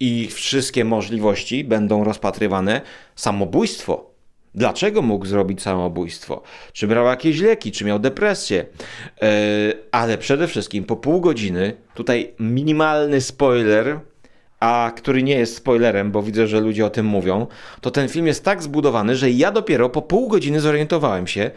i 0.00 0.28
wszystkie 0.28 0.84
możliwości 0.84 1.64
będą 1.64 2.04
rozpatrywane. 2.04 2.80
Samobójstwo. 3.16 4.11
Dlaczego 4.54 5.02
mógł 5.02 5.26
zrobić 5.26 5.62
samobójstwo? 5.62 6.42
Czy 6.72 6.86
brał 6.86 7.06
jakieś 7.06 7.40
leki, 7.40 7.72
czy 7.72 7.84
miał 7.84 7.98
depresję? 7.98 8.66
Yy, 9.22 9.28
ale 9.90 10.18
przede 10.18 10.48
wszystkim 10.48 10.84
po 10.84 10.96
pół 10.96 11.20
godziny, 11.20 11.76
tutaj 11.94 12.34
minimalny 12.38 13.20
spoiler, 13.20 14.00
a 14.60 14.92
który 14.96 15.22
nie 15.22 15.34
jest 15.34 15.56
spoilerem, 15.56 16.10
bo 16.10 16.22
widzę, 16.22 16.46
że 16.46 16.60
ludzie 16.60 16.86
o 16.86 16.90
tym 16.90 17.06
mówią, 17.06 17.46
to 17.80 17.90
ten 17.90 18.08
film 18.08 18.26
jest 18.26 18.44
tak 18.44 18.62
zbudowany, 18.62 19.16
że 19.16 19.30
ja 19.30 19.52
dopiero 19.52 19.88
po 19.88 20.02
pół 20.02 20.28
godziny 20.28 20.60
zorientowałem 20.60 21.26
się, 21.26 21.50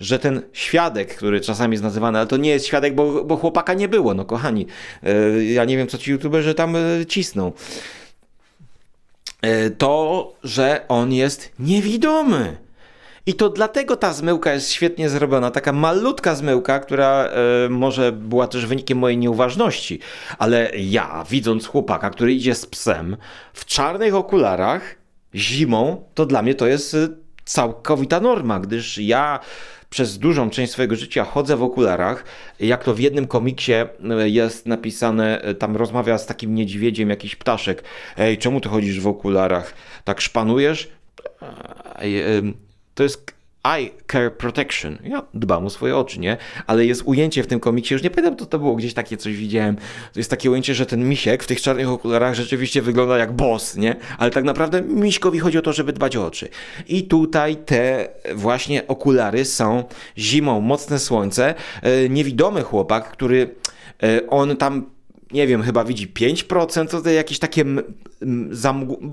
że 0.00 0.18
ten 0.18 0.42
świadek, 0.52 1.16
który 1.16 1.40
czasami 1.40 1.72
jest 1.72 1.84
nazywany, 1.84 2.18
ale 2.18 2.26
to 2.26 2.36
nie 2.36 2.50
jest 2.50 2.66
świadek, 2.66 2.94
bo, 2.94 3.24
bo 3.24 3.36
chłopaka 3.36 3.74
nie 3.74 3.88
było, 3.88 4.14
no 4.14 4.24
kochani. 4.24 4.66
Yy, 5.02 5.44
ja 5.44 5.64
nie 5.64 5.76
wiem, 5.76 5.86
co 5.86 5.98
ci 5.98 6.10
youtuberzy 6.10 6.54
tam 6.54 6.74
yy, 6.74 7.06
cisną. 7.06 7.52
Yy, 9.42 9.70
to, 9.70 10.32
że 10.44 10.84
on 10.88 11.12
jest 11.12 11.52
niewidomy. 11.58 12.56
I 13.26 13.34
to 13.34 13.48
dlatego 13.48 13.96
ta 13.96 14.12
zmyłka 14.12 14.52
jest 14.52 14.72
świetnie 14.72 15.08
zrobiona. 15.08 15.50
Taka 15.50 15.72
malutka 15.72 16.34
zmyłka, 16.34 16.80
która 16.80 17.24
e, 17.24 17.68
może 17.68 18.12
była 18.12 18.46
też 18.46 18.66
wynikiem 18.66 18.98
mojej 18.98 19.18
nieuważności. 19.18 20.00
Ale 20.38 20.70
ja, 20.76 21.24
widząc 21.30 21.66
chłopaka, 21.66 22.10
który 22.10 22.34
idzie 22.34 22.54
z 22.54 22.66
psem 22.66 23.16
w 23.52 23.64
czarnych 23.64 24.14
okularach, 24.14 24.94
zimą, 25.34 26.04
to 26.14 26.26
dla 26.26 26.42
mnie 26.42 26.54
to 26.54 26.66
jest 26.66 26.94
y, 26.94 27.08
całkowita 27.44 28.20
norma, 28.20 28.60
gdyż 28.60 28.98
ja 28.98 29.40
przez 29.92 30.18
dużą 30.18 30.50
część 30.50 30.72
swojego 30.72 30.96
życia 30.96 31.24
chodzę 31.24 31.56
w 31.56 31.62
okularach. 31.62 32.24
Jak 32.60 32.84
to 32.84 32.94
w 32.94 32.98
jednym 32.98 33.26
komiksie 33.26 33.72
y, 33.72 34.30
jest 34.30 34.66
napisane, 34.66 35.48
y, 35.48 35.54
tam 35.54 35.76
rozmawia 35.76 36.18
z 36.18 36.26
takim 36.26 36.54
niedźwiedziem 36.54 37.10
jakiś 37.10 37.36
ptaszek. 37.36 37.84
Ej, 38.16 38.38
czemu 38.38 38.60
ty 38.60 38.68
chodzisz 38.68 39.00
w 39.00 39.06
okularach? 39.06 39.74
Tak 40.04 40.20
szpanujesz? 40.20 40.88
To 42.94 43.02
jest 43.02 43.32
Eye 43.64 43.90
Care 44.12 44.36
Protection. 44.36 44.98
Ja 45.04 45.22
dbam 45.34 45.66
o 45.66 45.70
swoje 45.70 45.96
oczy, 45.96 46.20
nie? 46.20 46.36
Ale 46.66 46.86
jest 46.86 47.02
ujęcie 47.04 47.42
w 47.42 47.46
tym 47.46 47.60
komiksie, 47.60 47.94
już 47.94 48.02
nie 48.02 48.10
pamiętam, 48.10 48.36
co 48.36 48.46
to 48.46 48.58
było, 48.58 48.76
gdzieś 48.76 48.94
takie 48.94 49.16
coś 49.16 49.36
widziałem. 49.36 49.76
To 50.12 50.20
jest 50.20 50.30
takie 50.30 50.50
ujęcie, 50.50 50.74
że 50.74 50.86
ten 50.86 51.08
misiek 51.08 51.42
w 51.42 51.46
tych 51.46 51.60
czarnych 51.60 51.88
okularach 51.88 52.34
rzeczywiście 52.34 52.82
wygląda 52.82 53.18
jak 53.18 53.32
boss, 53.32 53.76
nie? 53.76 53.96
Ale 54.18 54.30
tak 54.30 54.44
naprawdę 54.44 54.82
miśkowi 54.82 55.38
chodzi 55.38 55.58
o 55.58 55.62
to, 55.62 55.72
żeby 55.72 55.92
dbać 55.92 56.16
o 56.16 56.26
oczy. 56.26 56.48
I 56.88 57.02
tutaj 57.02 57.56
te 57.56 58.08
właśnie 58.34 58.86
okulary 58.86 59.44
są 59.44 59.84
zimą, 60.18 60.60
mocne 60.60 60.98
słońce. 60.98 61.54
E, 61.82 62.08
niewidomy 62.08 62.62
chłopak, 62.62 63.10
który 63.10 63.54
e, 64.02 64.26
on 64.28 64.56
tam 64.56 64.90
nie 65.32 65.46
wiem, 65.46 65.62
chyba 65.62 65.84
widzi 65.84 66.08
5%, 66.08 67.02
to, 67.02 67.10
jakieś 67.10 67.38
takie 67.38 67.64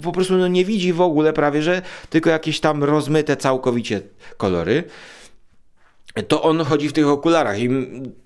po 0.04 0.12
prostu 0.12 0.38
no 0.38 0.48
nie 0.48 0.66
widzi 0.66 0.94
w 0.94 1.02
ogóle 1.02 1.34
prawie, 1.34 1.62
że 1.62 1.82
tylko 2.10 2.30
jakieś 2.30 2.60
tam 2.60 2.84
rozmyte 2.84 3.38
całkowicie 3.38 4.02
kolory. 4.38 4.84
To 6.28 6.42
on 6.42 6.60
chodzi 6.64 6.90
w 6.90 6.94
tych 6.94 7.08
okularach 7.08 7.60
i 7.60 7.70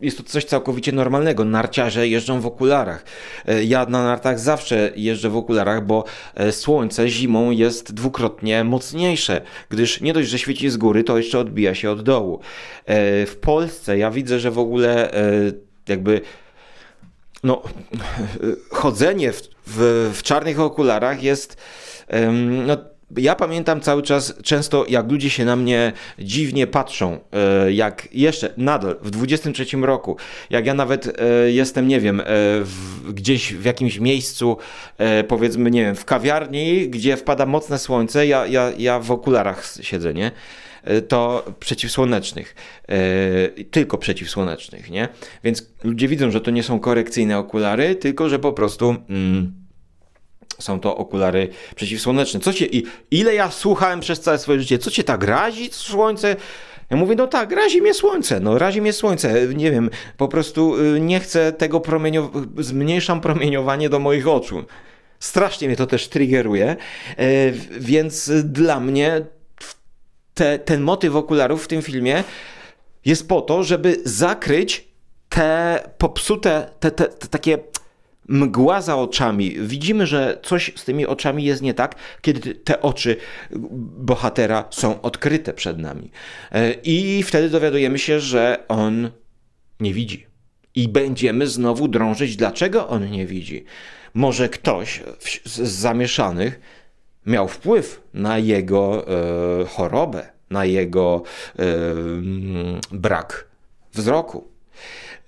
jest 0.02 0.18
to 0.18 0.24
coś 0.24 0.46
całkowicie 0.46 0.92
normalnego. 0.92 1.46
Narciarze 1.46 2.08
jeżdżą 2.08 2.42
w 2.42 2.46
okularach. 2.46 3.06
E, 3.46 3.64
ja 3.64 3.86
na 3.86 4.04
nartach 4.04 4.40
zawsze 4.40 4.92
jeżdżę 4.96 5.30
w 5.30 5.38
okularach, 5.38 5.86
bo 5.86 6.04
e, 6.36 6.52
słońce 6.52 7.10
zimą 7.10 7.52
jest 7.52 7.94
dwukrotnie 7.94 8.64
mocniejsze, 8.64 9.42
gdyż 9.70 10.02
nie 10.02 10.14
dość, 10.14 10.30
że 10.30 10.40
świeci 10.40 10.70
z 10.70 10.78
góry, 10.78 11.04
to 11.04 11.18
jeszcze 11.18 11.40
odbija 11.40 11.76
się 11.76 11.92
od 11.92 12.02
dołu. 12.02 12.40
E, 12.86 13.26
w 13.26 13.38
Polsce 13.42 13.98
ja 13.98 14.12
widzę, 14.12 14.40
że 14.40 14.52
w 14.52 14.60
ogóle 14.60 15.12
jakby 15.88 16.22
no, 17.44 17.62
chodzenie 18.72 19.32
w, 19.34 19.42
w, 19.68 20.12
w 20.14 20.24
czarnych 20.24 20.60
okularach 20.60 21.24
jest. 21.24 21.58
No, 22.66 22.78
ja 23.18 23.36
pamiętam 23.36 23.82
cały 23.82 24.02
czas 24.02 24.34
często, 24.44 24.86
jak 24.90 25.12
ludzie 25.12 25.30
się 25.30 25.46
na 25.46 25.56
mnie 25.56 25.92
dziwnie 26.20 26.68
patrzą, 26.68 27.20
e, 27.32 27.74
jak 27.74 28.08
jeszcze 28.12 28.54
nadal 28.58 28.96
w 29.02 29.10
23 29.10 29.66
roku, 29.78 30.18
jak 30.50 30.66
ja 30.66 30.74
nawet 30.74 31.20
e, 31.20 31.52
jestem, 31.52 31.88
nie 31.88 32.00
wiem, 32.00 32.20
e, 32.20 32.24
w, 32.64 33.14
gdzieś 33.14 33.54
w 33.54 33.66
jakimś 33.66 34.00
miejscu, 34.00 34.58
powiedzmy, 35.28 35.72
nie 35.72 35.82
wiem, 35.82 35.96
w 35.96 36.06
kawiarni, 36.06 36.90
gdzie 36.90 37.18
wpada 37.18 37.46
mocne 37.46 37.80
słońce, 37.80 38.28
ja, 38.28 38.48
ja, 38.48 38.72
ja 38.78 39.00
w 39.00 39.12
okularach 39.12 39.66
siedzę, 39.82 40.14
nie? 40.14 40.32
To 41.08 41.46
przeciwsłonecznych, 41.60 42.56
tylko 43.72 43.98
przeciwsłonecznych, 43.98 44.90
nie? 44.90 45.08
Więc 45.44 45.74
ludzie 45.84 46.08
widzą, 46.08 46.32
że 46.32 46.42
to 46.42 46.52
nie 46.52 46.64
są 46.64 46.80
korekcyjne 46.80 47.38
okulary, 47.38 47.96
tylko 47.96 48.30
że 48.30 48.40
po 48.40 48.54
prostu. 48.54 48.96
Mm, 49.10 49.63
są 50.60 50.80
to 50.80 50.98
okulary 50.98 51.50
przeciwsłoneczne. 51.76 52.40
Co 52.40 52.54
cię, 52.54 52.66
i 52.66 52.84
ile 53.12 53.36
ja 53.36 53.52
słuchałem 53.52 54.00
przez 54.00 54.20
całe 54.20 54.38
swoje 54.38 54.60
życie, 54.60 54.80
co 54.80 54.92
cię 54.92 55.04
tak 55.04 55.24
razi 55.24 55.70
słońce? 55.72 56.36
Ja 56.90 56.98
mówię, 56.98 57.16
no 57.16 57.28
tak, 57.28 57.52
razi 57.52 57.82
mnie 57.82 57.94
słońce, 57.94 58.40
no 58.40 58.58
razi 58.58 58.82
mnie 58.82 58.94
słońce, 58.94 59.48
nie 59.48 59.72
wiem, 59.72 59.90
po 60.18 60.28
prostu 60.28 60.76
y, 60.76 61.00
nie 61.00 61.20
chcę 61.20 61.54
tego 61.54 61.80
promieniowania, 61.80 62.48
zmniejszam 62.58 63.22
promieniowanie 63.22 63.90
do 63.90 64.00
moich 64.00 64.28
oczu. 64.28 64.64
Strasznie 65.20 65.68
mnie 65.68 65.78
to 65.78 65.88
też 65.88 66.08
triggeruje, 66.08 66.68
e, 66.68 66.76
więc 67.80 68.32
dla 68.44 68.80
mnie 68.80 69.22
te, 70.34 70.60
ten 70.60 70.82
motyw 70.82 71.16
okularów 71.16 71.64
w 71.64 71.68
tym 71.68 71.82
filmie 71.82 72.24
jest 73.06 73.28
po 73.28 73.42
to, 73.42 73.64
żeby 73.64 74.02
zakryć 74.06 74.88
te 75.30 75.80
popsute, 75.98 76.70
te, 76.80 76.92
te, 76.92 77.06
te 77.06 77.28
takie 77.28 77.58
mgła 78.28 78.82
za 78.82 78.98
oczami. 78.98 79.56
Widzimy, 79.60 80.08
że 80.08 80.40
coś 80.44 80.72
z 80.76 80.86
tymi 80.86 81.06
oczami 81.06 81.44
jest 81.44 81.62
nie 81.62 81.74
tak, 81.74 81.96
kiedy 82.22 82.56
te 82.56 82.82
oczy 82.82 83.18
bohatera 83.98 84.66
są 84.70 85.02
odkryte 85.02 85.54
przed 85.54 85.78
nami. 85.78 86.12
E, 86.52 86.74
I 86.74 87.24
wtedy 87.24 87.50
dowiadujemy 87.50 88.00
się, 88.00 88.20
że 88.20 88.64
on 88.68 89.12
nie 89.80 89.94
widzi. 89.94 90.26
I 90.76 90.88
będziemy 90.88 91.48
znowu 91.48 91.88
drążyć, 91.88 92.36
dlaczego 92.36 92.88
on 92.88 93.12
nie 93.12 93.26
widzi. 93.26 93.66
Może 94.14 94.50
ktoś 94.50 95.04
z 95.46 95.62
zamieszanych 95.62 96.60
miał 97.26 97.48
wpływ 97.48 98.02
na 98.14 98.38
jego 98.38 99.08
e, 99.08 99.66
chorobę, 99.66 100.30
na 100.50 100.66
jego 100.66 101.24
e, 101.60 101.64
brak 102.92 103.48
wzroku. 103.94 104.48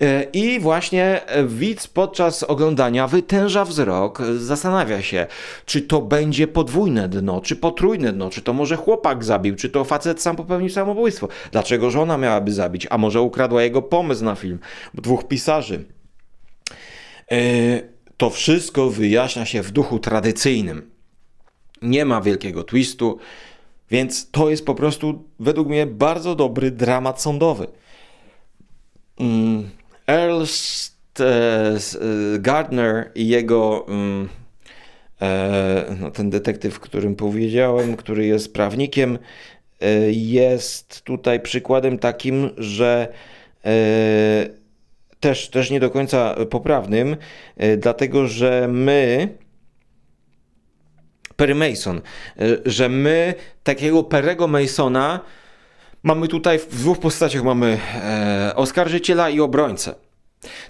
E, 0.02 0.24
I 0.24 0.60
właśnie 0.60 1.22
widz 1.48 1.88
podczas 1.88 2.44
oglądania 2.44 3.08
wytęża 3.08 3.66
wzrok, 3.66 4.22
zastanawia 4.38 5.02
się, 5.02 5.28
czy 5.66 5.82
to 5.82 6.02
będzie 6.02 6.48
podwójne 6.48 7.10
dno, 7.10 7.42
czy 7.42 7.56
potrójne 7.56 8.14
dno, 8.14 8.30
czy 8.30 8.42
to 8.42 8.54
może 8.54 8.76
chłopak 8.76 9.24
zabił, 9.24 9.56
czy 9.56 9.70
to 9.70 9.84
facet 9.84 10.22
sam 10.22 10.36
popełnił 10.36 10.70
samobójstwo. 10.70 11.28
Dlaczego 11.52 11.92
żona 11.92 12.18
miałaby 12.18 12.54
zabić, 12.54 12.88
a 12.90 12.98
może 12.98 13.22
ukradła 13.22 13.64
jego 13.64 13.82
pomysł 13.82 14.24
na 14.24 14.36
film, 14.36 14.60
dwóch 14.94 15.28
pisarzy. 15.28 15.86
E, 17.32 17.38
to 18.18 18.30
wszystko 18.30 18.90
wyjaśnia 18.90 19.46
się 19.46 19.62
w 19.62 19.72
duchu 19.72 20.00
tradycyjnym 20.00 20.96
nie 21.82 22.06
ma 22.06 22.22
wielkiego 22.22 22.64
twistu, 22.64 23.18
więc 23.92 24.32
to 24.32 24.50
jest 24.50 24.66
po 24.66 24.76
prostu 24.76 25.24
według 25.40 25.68
mnie 25.68 25.86
bardzo 25.86 26.36
dobry 26.36 26.72
dramat 26.72 27.22
sądowy. 27.22 27.68
Mm, 29.20 29.70
Earl 30.08 30.44
e, 31.20 31.80
Gardner 32.40 33.12
i 33.16 33.28
jego 33.28 33.86
mm, 33.88 34.30
e, 35.22 35.96
no, 36.00 36.12
ten 36.12 36.30
detektyw, 36.30 36.80
którym 36.80 37.16
powiedziałem, 37.16 37.96
który 37.96 38.26
jest 38.26 38.54
prawnikiem, 38.54 39.20
e, 39.82 40.12
jest 40.12 41.02
tutaj 41.02 41.40
przykładem 41.40 42.00
takim, 42.00 42.50
że 42.58 43.08
też, 45.20 45.50
też 45.50 45.72
nie 45.72 45.80
do 45.80 45.90
końca 45.90 46.36
poprawnym, 46.50 47.18
dlatego 47.78 48.28
że 48.28 48.68
my 48.72 49.30
Perry 51.36 51.56
Mason, 51.56 52.02
że 52.66 52.90
my 52.90 53.34
takiego 53.64 54.04
Perego 54.04 54.48
Masona 54.48 55.20
mamy 56.06 56.28
tutaj 56.28 56.60
w 56.60 56.68
dwóch 56.68 57.00
postaciach 57.00 57.44
mamy 57.44 57.80
e, 57.96 58.54
oskarżyciela 58.56 59.30
i 59.30 59.40
obrońcę. 59.40 59.96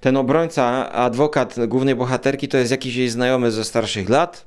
Ten 0.01 0.17
obrońca, 0.17 0.91
adwokat 0.91 1.55
głównej 1.67 1.95
bohaterki 1.95 2.47
to 2.47 2.57
jest 2.57 2.71
jakiś 2.71 2.95
jej 2.95 3.09
znajomy 3.09 3.51
ze 3.51 3.63
starszych 3.63 4.09
lat, 4.09 4.45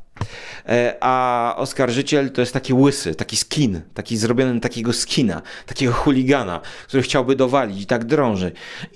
e, 0.69 0.97
a 1.01 1.55
oskarżyciel 1.57 2.31
to 2.31 2.41
jest 2.41 2.53
taki 2.53 2.75
łysy, 2.75 3.15
taki 3.15 3.37
skin, 3.37 3.81
taki 3.95 4.17
zrobiony 4.17 4.61
takiego 4.61 4.93
skina, 4.93 5.43
takiego 5.67 5.93
chuligana, 5.93 6.61
który 6.87 7.03
chciałby 7.03 7.37
dowalić 7.37 7.83
i 7.83 7.87
tak 7.87 8.05
drąży. 8.05 8.53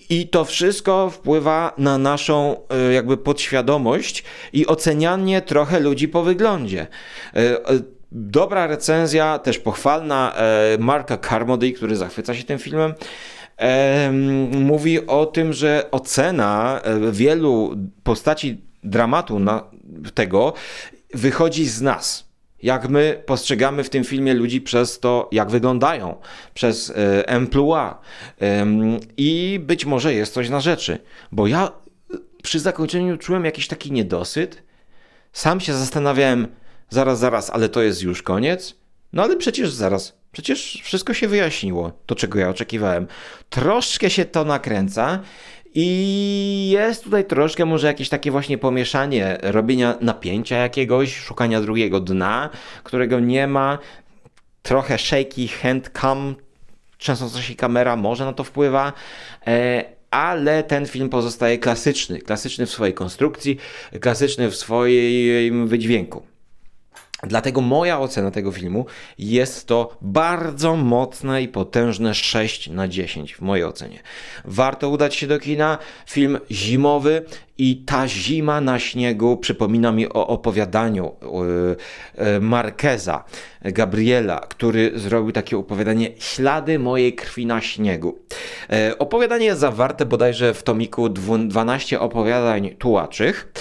I 0.09 0.29
to 0.29 0.45
wszystko 0.45 1.11
wpływa 1.11 1.75
na 1.79 1.99
naszą 1.99 2.57
e, 2.69 2.93
jakby 2.93 3.17
podświadomość 3.17 4.25
i 4.53 4.67
ocenianie 4.67 5.43
trochę 5.43 5.81
ludzi 5.81 6.09
po 6.09 6.23
wyglądzie. 6.23 6.87
E, 8.13 8.15
dobra 8.15 8.67
recenzja, 8.67 9.39
też 9.39 9.59
pochwalna 9.59 10.35
Marka 10.79 11.19
Carmody, 11.19 11.73
który 11.73 11.97
zachwyca 11.97 12.35
się 12.35 12.45
tym 12.45 12.59
filmem, 12.59 12.95
mówi 14.51 15.07
o 15.07 15.27
tym, 15.27 15.53
że 15.53 15.89
ocena 15.91 16.81
e, 16.83 17.13
wielu 17.13 17.77
postaci 18.03 18.61
dramatu 18.85 19.41
tego 20.15 20.53
wychodzi 21.15 21.67
z 21.67 21.83
nas. 21.83 22.33
Jak 22.63 22.89
my 22.89 23.23
postrzegamy 23.27 23.85
w 23.85 23.91
tym 23.91 24.05
filmie 24.05 24.35
ludzi 24.35 24.61
przez 24.61 25.01
to, 25.01 25.29
jak 25.33 25.51
wyglądają, 25.51 26.17
przez 26.55 26.91
e, 26.91 27.29
emploi. 27.29 27.95
I 29.17 29.61
być 29.63 29.87
może 29.87 30.15
jest 30.15 30.35
coś 30.35 30.51
na 30.51 30.61
rzeczy, 30.61 30.99
bo 31.33 31.47
ja 31.47 31.73
przy 32.43 32.61
zakończeniu 32.61 33.17
czułem 33.17 33.45
jakiś 33.45 33.69
taki 33.69 33.93
niedosyt. 33.93 34.63
Sam 35.33 35.61
się 35.61 35.75
zastanawiałem, 35.75 36.49
zaraz, 36.93 37.19
zaraz, 37.19 37.51
ale 37.51 37.69
to 37.69 37.83
jest 37.83 38.03
już 38.03 38.23
koniec. 38.23 38.75
No 39.13 39.23
ale 39.23 39.37
przecież 39.37 39.73
zaraz, 39.73 40.17
przecież 40.33 40.81
wszystko 40.85 41.15
się 41.15 41.29
wyjaśniło, 41.29 41.93
to 42.07 42.15
czego 42.15 42.39
ja 42.39 42.49
oczekiwałem. 42.49 43.07
Troszkę 43.51 44.11
się 44.11 44.25
to 44.25 44.45
nakręca 44.45 45.21
i 45.75 46.71
jest 46.73 47.05
tutaj 47.05 47.25
troszkę 47.25 47.65
może 47.65 47.87
jakieś 47.87 48.09
takie 48.09 48.31
właśnie 48.31 48.59
pomieszanie 48.59 49.39
robienia 49.43 49.95
napięcia 50.01 50.57
jakiegoś, 50.57 51.17
szukania 51.17 51.61
drugiego 51.61 52.01
dna, 52.01 52.51
którego 52.85 53.21
nie 53.21 53.47
ma. 53.47 53.79
Trochę 54.63 54.99
shaky 54.99 55.49
hand 55.49 55.91
cam, 56.01 56.35
często 56.99 57.41
się 57.41 57.55
kamera 57.55 57.97
może 57.97 58.25
na 58.25 58.33
to 58.33 58.45
wpływa, 58.45 58.93
e, 59.47 59.85
ale 60.11 60.63
ten 60.63 60.87
film 60.87 61.09
pozostaje 61.09 61.59
klasyczny. 61.59 62.19
Klasyczny 62.19 62.67
w 62.67 62.71
swojej 62.71 62.95
konstrukcji, 62.95 63.59
klasyczny 64.01 64.51
w 64.51 64.57
swoim 64.57 65.69
wydźwięku. 65.69 66.32
Dlatego 67.27 67.61
moja 67.61 68.01
ocena 68.01 68.31
tego 68.31 68.53
filmu 68.53 68.87
jest 69.19 69.67
to 69.67 69.97
bardzo 70.01 70.77
mocne 70.77 71.43
i 71.43 71.49
potężne 71.49 72.15
6 72.15 72.69
na 72.69 72.89
10 72.89 73.35
w 73.35 73.41
mojej 73.41 73.65
ocenie. 73.65 73.99
Warto 74.45 74.89
udać 74.89 75.15
się 75.15 75.27
do 75.27 75.39
kina. 75.39 75.79
Film 76.07 76.39
zimowy 76.51 77.25
i 77.59 77.77
ta 77.77 78.09
zima 78.09 78.61
na 78.61 78.79
śniegu 78.79 79.37
przypomina 79.37 79.93
mi 79.93 80.09
o 80.09 80.27
opowiadaniu 80.27 81.07
e, 81.07 82.37
e, 82.37 82.41
Marqueza 82.41 83.25
Gabriela, 83.63 84.41
który 84.41 84.93
zrobił 84.95 85.33
takie 85.33 85.59
opowiadanie 85.59 86.11
Ślady 86.19 86.79
mojej 86.79 87.15
krwi 87.15 87.47
na 87.47 87.61
śniegu. 87.61 88.19
E, 88.71 88.99
opowiadanie 88.99 89.47
jest 89.47 89.61
zawarte 89.61 90.07
bodajże 90.07 90.55
w 90.55 90.63
tomiku 90.63 91.09
12 91.09 92.01
opowiadań 92.01 92.71
tułaczych. 92.79 93.53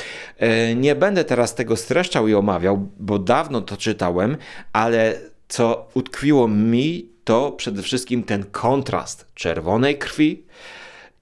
Nie 0.75 0.95
będę 0.95 1.23
teraz 1.23 1.55
tego 1.55 1.75
streszczał 1.75 2.27
i 2.27 2.33
omawiał, 2.33 2.89
bo 2.99 3.19
dawno 3.19 3.61
to 3.61 3.77
czytałem, 3.77 4.37
ale 4.73 5.13
co 5.47 5.87
utkwiło 5.93 6.47
mi, 6.47 7.09
to 7.23 7.51
przede 7.51 7.81
wszystkim 7.81 8.23
ten 8.23 8.43
kontrast 8.43 9.27
czerwonej 9.33 9.97
krwi 9.97 10.43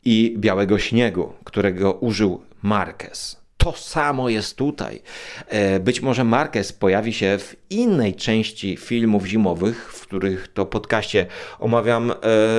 i 0.05 0.35
białego 0.37 0.79
śniegu, 0.79 1.33
którego 1.43 1.93
użył 1.93 2.41
Marquez. 2.61 3.39
To 3.57 3.73
samo 3.73 4.29
jest 4.29 4.55
tutaj. 4.55 5.01
E, 5.47 5.79
być 5.79 6.01
może 6.01 6.23
Marquez 6.23 6.73
pojawi 6.73 7.13
się 7.13 7.37
w 7.37 7.55
innej 7.69 8.15
części 8.15 8.77
filmów 8.77 9.25
zimowych, 9.25 9.93
w 9.93 10.01
których 10.01 10.47
to 10.47 10.65
podcaście 10.65 11.25
omawiam 11.59 12.11
e, 12.11 12.15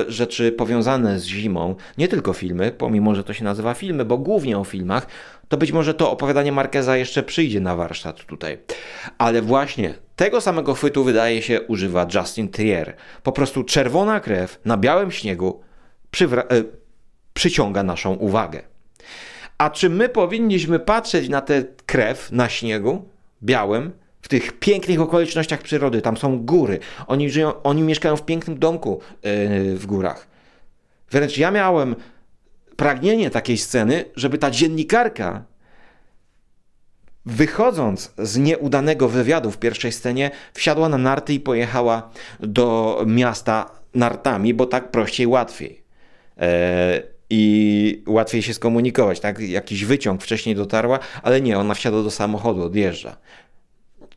rzeczy 0.09 0.53
powiązane 0.53 1.21
z 1.21 1.25
zimą. 1.25 1.75
Nie 1.99 2.09
tylko 2.09 2.33
filmy, 2.33 2.73
pomimo 2.79 3.15
że 3.15 3.25
to 3.25 3.33
się 3.33 3.45
nazywa 3.45 3.75
filmy, 3.75 4.05
bo 4.05 4.19
głównie 4.19 4.59
o 4.59 4.65
filmach, 4.65 5.07
to 5.49 5.57
być 5.57 5.73
może 5.73 5.95
to 5.95 6.11
opowiadanie 6.11 6.53
Marqueza 6.53 6.97
jeszcze 6.97 7.23
przyjdzie 7.23 7.61
na 7.61 7.77
warsztat 7.77 8.25
tutaj. 8.25 8.59
Ale 9.19 9.43
właśnie 9.43 9.95
tego 10.17 10.41
samego 10.41 10.75
chwytu 10.75 11.05
wydaje 11.05 11.43
się 11.43 11.61
używa 11.61 12.07
Justin 12.15 12.49
Trier. 12.49 12.97
Po 13.23 13.33
prostu 13.33 13.65
czerwona 13.65 14.21
krew 14.21 14.61
na 14.65 14.77
białym 14.77 15.11
śniegu 15.11 15.61
e, 16.21 16.63
przyciąga 17.35 17.83
naszą 17.83 18.15
uwagę. 18.15 18.70
A 19.61 19.71
czy 19.71 19.91
my 19.91 20.09
powinniśmy 20.09 20.79
patrzeć 20.79 21.29
na 21.29 21.41
tę 21.41 21.65
krew 21.87 22.33
na 22.33 22.49
śniegu 22.49 23.05
białym, 23.43 23.93
w 24.23 24.29
tych 24.29 24.59
pięknych 24.59 25.01
okolicznościach 25.01 25.63
przyrody? 25.63 26.03
Tam 26.03 26.17
są 26.17 26.39
góry. 26.39 26.79
Oni, 27.07 27.31
żyją, 27.31 27.63
oni 27.63 27.83
mieszkają 27.83 28.17
w 28.17 28.25
pięknym 28.25 28.59
domku 28.59 29.01
yy, 29.23 29.77
w 29.77 29.87
górach. 29.87 30.27
Wręcz 31.11 31.39
ja 31.39 31.51
miałem 31.51 31.97
pragnienie 32.77 33.31
takiej 33.31 33.59
sceny, 33.59 34.05
żeby 34.17 34.39
ta 34.39 34.51
dziennikarka, 34.51 35.45
wychodząc 37.27 38.13
z 38.19 38.39
nieudanego 38.39 39.09
wywiadu 39.09 39.51
w 39.51 39.59
pierwszej 39.59 39.93
scenie, 39.93 40.31
wsiadła 40.53 40.89
na 40.89 40.99
narty 40.99 41.35
i 41.35 41.41
pojechała 41.41 42.11
do 42.41 43.03
miasta 43.07 43.71
nartami, 43.95 44.55
bo 44.55 44.67
tak 44.67 44.91
prościej, 44.91 45.27
łatwiej. 45.27 45.83
E, 46.39 47.03
i 47.31 48.03
łatwiej 48.07 48.43
się 48.43 48.55
skomunikować, 48.55 49.21
tak? 49.21 49.39
Jakiś 49.41 49.85
wyciąg 49.85 50.23
wcześniej 50.23 50.55
dotarła, 50.55 50.99
ale 51.23 51.41
nie, 51.41 51.59
ona 51.59 51.75
wsiada 51.75 52.03
do 52.03 52.11
samochodu, 52.11 52.63
odjeżdża. 52.63 53.17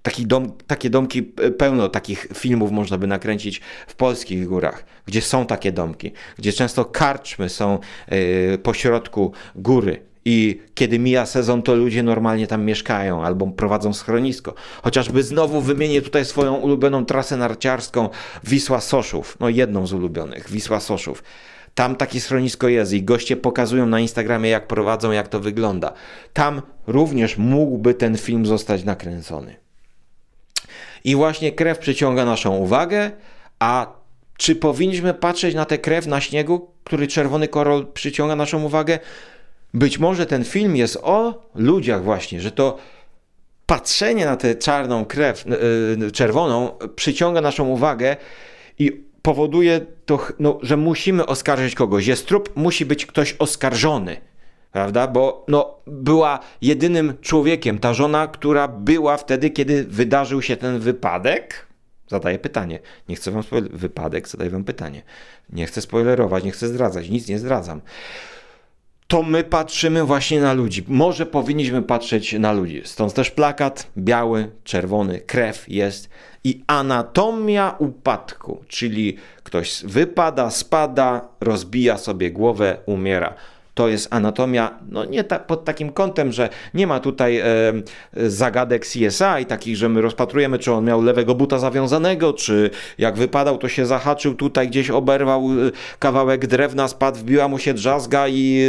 Taki 0.02 0.26
dom, 0.26 0.52
takie 0.68 0.90
domki, 0.90 1.24
pełno 1.58 1.90
takich 1.90 2.28
filmów 2.34 2.72
można 2.72 2.98
by 2.98 3.08
nakręcić 3.08 3.62
w 3.88 3.96
polskich 3.96 4.48
górach, 4.48 4.86
gdzie 5.06 5.22
są 5.22 5.46
takie 5.46 5.72
domki, 5.72 6.12
gdzie 6.38 6.54
często 6.54 6.86
karczmy 6.86 7.50
są 7.50 7.80
yy, 8.12 8.58
pośrodku 8.58 9.32
góry. 9.56 10.02
I 10.26 10.62
kiedy 10.76 11.00
mija 11.00 11.26
sezon, 11.26 11.62
to 11.62 11.76
ludzie 11.76 12.04
normalnie 12.04 12.48
tam 12.48 12.66
mieszkają 12.66 13.24
albo 13.24 13.48
prowadzą 13.48 13.94
schronisko. 13.94 14.54
Chociażby 14.84 15.24
znowu 15.24 15.62
wymienię 15.62 16.02
tutaj 16.02 16.26
swoją 16.26 16.56
ulubioną 16.56 17.06
trasę 17.06 17.38
narciarską 17.38 18.10
Wisła 18.44 18.82
Soszów. 18.82 19.38
No 19.40 19.50
jedną 19.50 19.88
z 19.88 19.94
ulubionych, 19.94 20.50
Wisła 20.50 20.80
Soszów. 20.80 21.24
Tam 21.76 21.96
takie 21.96 22.20
schronisko 22.20 22.68
jest 22.68 22.94
i 22.94 23.04
goście 23.04 23.38
pokazują 23.38 23.86
na 23.86 24.00
Instagramie, 24.00 24.50
jak 24.50 24.68
prowadzą, 24.68 25.12
jak 25.12 25.28
to 25.28 25.40
wygląda. 25.40 25.94
Tam 26.34 26.62
również 26.88 27.38
mógłby 27.38 27.94
ten 27.94 28.18
film 28.18 28.46
zostać 28.46 28.84
nakręcony. 28.84 29.56
I 31.04 31.16
właśnie 31.16 31.52
krew 31.52 31.80
przyciąga 31.80 32.26
naszą 32.26 32.56
uwagę, 32.56 33.12
a 33.60 33.94
czy 34.38 34.56
powinniśmy 34.56 35.14
patrzeć 35.14 35.56
na 35.56 35.66
tę 35.66 35.78
krew 35.78 36.08
na 36.08 36.22
śniegu, 36.22 36.72
który 36.84 37.08
czerwony 37.08 37.48
korol 37.48 37.88
przyciąga 37.94 38.36
naszą 38.36 38.64
uwagę? 38.64 39.00
Być 39.74 40.00
może 40.00 40.26
ten 40.26 40.44
film 40.44 40.76
jest 40.76 40.98
o 41.02 41.44
ludziach 41.56 42.04
właśnie, 42.04 42.42
że 42.42 42.52
to 42.52 42.78
patrzenie 43.66 44.26
na 44.26 44.38
tę 44.38 44.56
czarną 44.56 45.06
krew, 45.06 45.46
yy, 46.00 46.12
czerwoną 46.12 46.78
przyciąga 46.96 47.42
naszą 47.42 47.68
uwagę 47.68 48.16
i 48.80 49.04
powoduje 49.24 49.82
to, 50.06 50.28
no, 50.40 50.60
że 50.62 50.78
musimy 50.78 51.26
oskarżyć 51.26 51.76
kogoś. 51.76 52.08
Jest 52.08 52.28
trup, 52.28 52.50
musi 52.56 52.86
być 52.86 53.06
ktoś 53.06 53.36
oskarżony. 53.40 54.18
Prawda? 54.72 55.08
Bo 55.08 55.46
no, 55.48 55.76
była 55.88 56.40
jedynym 56.62 57.14
człowiekiem, 57.22 57.80
ta 57.80 57.94
żona, 57.94 58.28
która 58.28 58.68
była 58.68 59.18
wtedy, 59.18 59.50
kiedy 59.50 59.84
wydarzył 59.84 60.42
się 60.42 60.58
ten 60.58 60.80
wypadek. 60.80 61.68
Zadaję 62.08 62.40
pytanie. 62.40 62.80
Nie 63.10 63.16
chcę 63.16 63.32
wam 63.32 63.44
spoilerować. 63.44 63.82
Wypadek, 63.82 64.28
zadaję 64.28 64.50
wam 64.50 64.64
pytanie. 64.64 65.02
Nie 65.50 65.66
chcę 65.66 65.82
spoilerować, 65.82 66.44
nie 66.44 66.52
chcę 66.52 66.68
zdradzać, 66.68 67.10
nic 67.10 67.28
nie 67.28 67.40
zdradzam. 67.40 67.82
To 69.08 69.24
my 69.24 69.44
patrzymy 69.44 70.04
właśnie 70.04 70.42
na 70.42 70.54
ludzi. 70.54 70.84
Może 70.88 71.26
powinniśmy 71.26 71.82
patrzeć 71.82 72.34
na 72.34 72.52
ludzi. 72.52 72.82
Stąd 72.86 73.14
też 73.14 73.32
plakat 73.32 73.88
biały, 73.98 74.52
czerwony, 74.64 75.20
krew 75.20 75.70
jest 75.70 76.10
i 76.44 76.64
anatomia 76.68 77.76
upadku, 77.80 78.64
czyli 78.68 79.18
ktoś 79.44 79.84
wypada, 79.86 80.50
spada, 80.50 81.28
rozbija 81.40 81.98
sobie 81.98 82.32
głowę, 82.32 82.78
umiera 82.86 83.34
to 83.74 83.88
jest 83.88 84.08
anatomia, 84.14 84.80
no 84.90 85.06
nie 85.06 85.24
ta, 85.24 85.40
pod 85.40 85.66
takim 85.66 85.92
kątem, 85.92 86.32
że 86.32 86.50
nie 86.74 86.88
ma 86.88 87.00
tutaj 87.00 87.38
e, 87.38 87.46
zagadek 88.14 88.86
CSI, 88.86 89.46
takich, 89.48 89.78
że 89.78 89.90
my 89.90 90.02
rozpatrujemy, 90.02 90.60
czy 90.60 90.72
on 90.72 90.86
miał 90.86 91.02
lewego 91.02 91.36
buta 91.36 91.60
zawiązanego, 91.60 92.34
czy 92.34 92.70
jak 92.98 93.18
wypadał, 93.18 93.58
to 93.58 93.70
się 93.70 93.86
zahaczył 93.86 94.36
tutaj, 94.36 94.68
gdzieś 94.68 94.90
oberwał 94.90 95.42
e, 95.46 95.72
kawałek 96.00 96.48
drewna, 96.48 96.88
spadł, 96.88 97.20
wbiła 97.20 97.48
mu 97.48 97.60
się 97.60 97.74
drzazga 97.74 98.28
i 98.28 98.64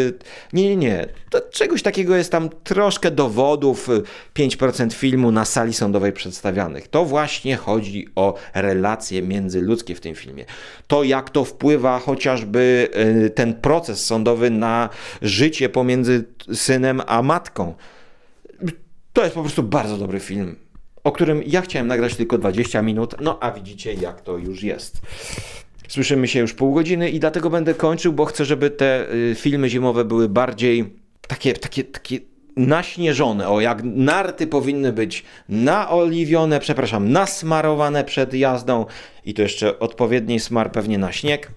nie, 0.52 0.68
nie, 0.68 0.76
nie. 0.76 1.08
To 1.30 1.40
czegoś 1.50 1.82
takiego 1.82 2.16
jest 2.16 2.32
tam 2.32 2.48
troszkę 2.64 3.10
dowodów, 3.10 3.88
5% 4.36 4.92
filmu 4.92 5.30
na 5.30 5.44
sali 5.44 5.72
sądowej 5.72 6.12
przedstawianych. 6.12 6.88
To 6.88 7.04
właśnie 7.04 7.56
chodzi 7.56 8.08
o 8.16 8.34
relacje 8.54 9.22
międzyludzkie 9.22 9.94
w 9.94 10.00
tym 10.00 10.14
filmie. 10.14 10.44
To 10.86 11.04
jak 11.04 11.30
to 11.30 11.44
wpływa 11.44 11.98
chociażby 11.98 12.88
ten 13.34 13.54
proces 13.54 14.06
sądowy 14.06 14.50
na 14.50 14.88
życie 15.22 15.68
pomiędzy 15.68 16.24
synem 16.52 17.02
a 17.06 17.22
matką. 17.22 17.74
To 19.12 19.22
jest 19.22 19.34
po 19.34 19.40
prostu 19.40 19.62
bardzo 19.62 19.98
dobry 19.98 20.20
film, 20.20 20.56
o 21.04 21.12
którym 21.12 21.42
ja 21.46 21.60
chciałem 21.60 21.86
nagrać 21.86 22.16
tylko 22.16 22.38
20 22.38 22.82
minut, 22.82 23.14
no 23.20 23.38
a 23.42 23.50
widzicie 23.50 23.94
jak 23.94 24.20
to 24.20 24.38
już 24.38 24.62
jest. 24.62 25.00
Słyszymy 25.88 26.28
się 26.28 26.40
już 26.40 26.54
pół 26.54 26.74
godziny 26.74 27.10
i 27.10 27.20
dlatego 27.20 27.50
będę 27.50 27.74
kończył, 27.74 28.12
bo 28.12 28.24
chcę, 28.24 28.44
żeby 28.44 28.70
te 28.70 29.12
y, 29.12 29.34
filmy 29.34 29.70
zimowe 29.70 30.04
były 30.04 30.28
bardziej 30.28 30.94
takie, 31.28 31.52
takie, 31.52 31.84
takie 31.84 32.20
naśnieżone, 32.56 33.48
o 33.48 33.60
jak 33.60 33.82
narty 33.84 34.46
powinny 34.46 34.92
być 34.92 35.24
naoliwione, 35.48 36.60
przepraszam, 36.60 37.12
nasmarowane 37.12 38.04
przed 38.04 38.34
jazdą 38.34 38.86
i 39.24 39.34
to 39.34 39.42
jeszcze 39.42 39.78
odpowiedni 39.78 40.40
smar 40.40 40.72
pewnie 40.72 40.98
na 40.98 41.12
śnieg, 41.12 41.50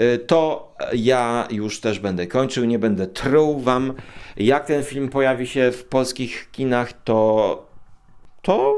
y, 0.00 0.18
to 0.18 0.72
ja 0.92 1.48
już 1.50 1.80
też 1.80 1.98
będę 1.98 2.26
kończył, 2.26 2.64
nie 2.64 2.78
będę 2.78 3.06
truł 3.06 3.60
wam. 3.60 3.92
Jak 4.36 4.66
ten 4.66 4.84
film 4.84 5.08
pojawi 5.08 5.46
się 5.46 5.72
w 5.72 5.84
polskich 5.84 6.48
kinach, 6.52 6.92
to 7.04 7.72
to 8.42 8.76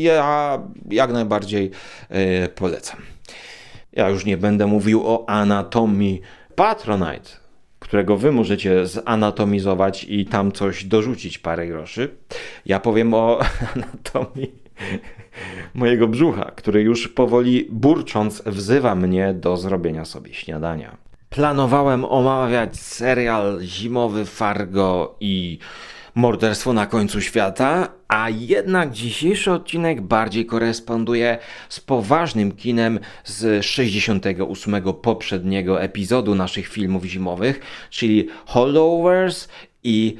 ja 0.00 0.62
jak 0.90 1.12
najbardziej 1.12 1.70
yy, 2.10 2.48
polecam. 2.48 3.00
Ja 3.92 4.08
już 4.08 4.24
nie 4.24 4.36
będę 4.36 4.66
mówił 4.66 5.06
o 5.06 5.28
anatomii 5.28 6.20
Patronite 6.54 7.43
którego 7.94 8.16
wy 8.16 8.32
możecie 8.32 8.86
zanatomizować 8.86 10.04
i 10.08 10.26
tam 10.26 10.52
coś 10.52 10.84
dorzucić 10.84 11.38
parę 11.38 11.68
groszy. 11.68 12.08
Ja 12.66 12.80
powiem 12.80 13.14
o 13.14 13.40
anatomii 13.74 14.52
mojego 15.74 16.08
brzucha, 16.08 16.50
który 16.56 16.82
już 16.82 17.08
powoli 17.08 17.66
burcząc 17.70 18.42
wzywa 18.46 18.94
mnie 18.94 19.34
do 19.34 19.56
zrobienia 19.56 20.04
sobie 20.04 20.34
śniadania. 20.34 20.96
Planowałem 21.30 22.04
omawiać 22.04 22.76
serial 22.76 23.60
zimowy 23.62 24.24
Fargo 24.24 25.16
i 25.20 25.58
morderstwo 26.14 26.72
na 26.72 26.86
końcu 26.86 27.20
świata, 27.20 27.88
a 28.08 28.30
jednak 28.30 28.92
dzisiejszy 28.92 29.52
odcinek 29.52 30.00
bardziej 30.00 30.46
koresponduje 30.46 31.38
z 31.68 31.80
poważnym 31.80 32.52
kinem 32.52 33.00
z 33.24 33.66
68 33.66 34.82
poprzedniego 34.92 35.82
epizodu 35.82 36.34
naszych 36.34 36.68
filmów 36.68 37.04
zimowych, 37.04 37.60
czyli 37.90 38.28
Holdovers 38.46 39.48
i 39.82 40.16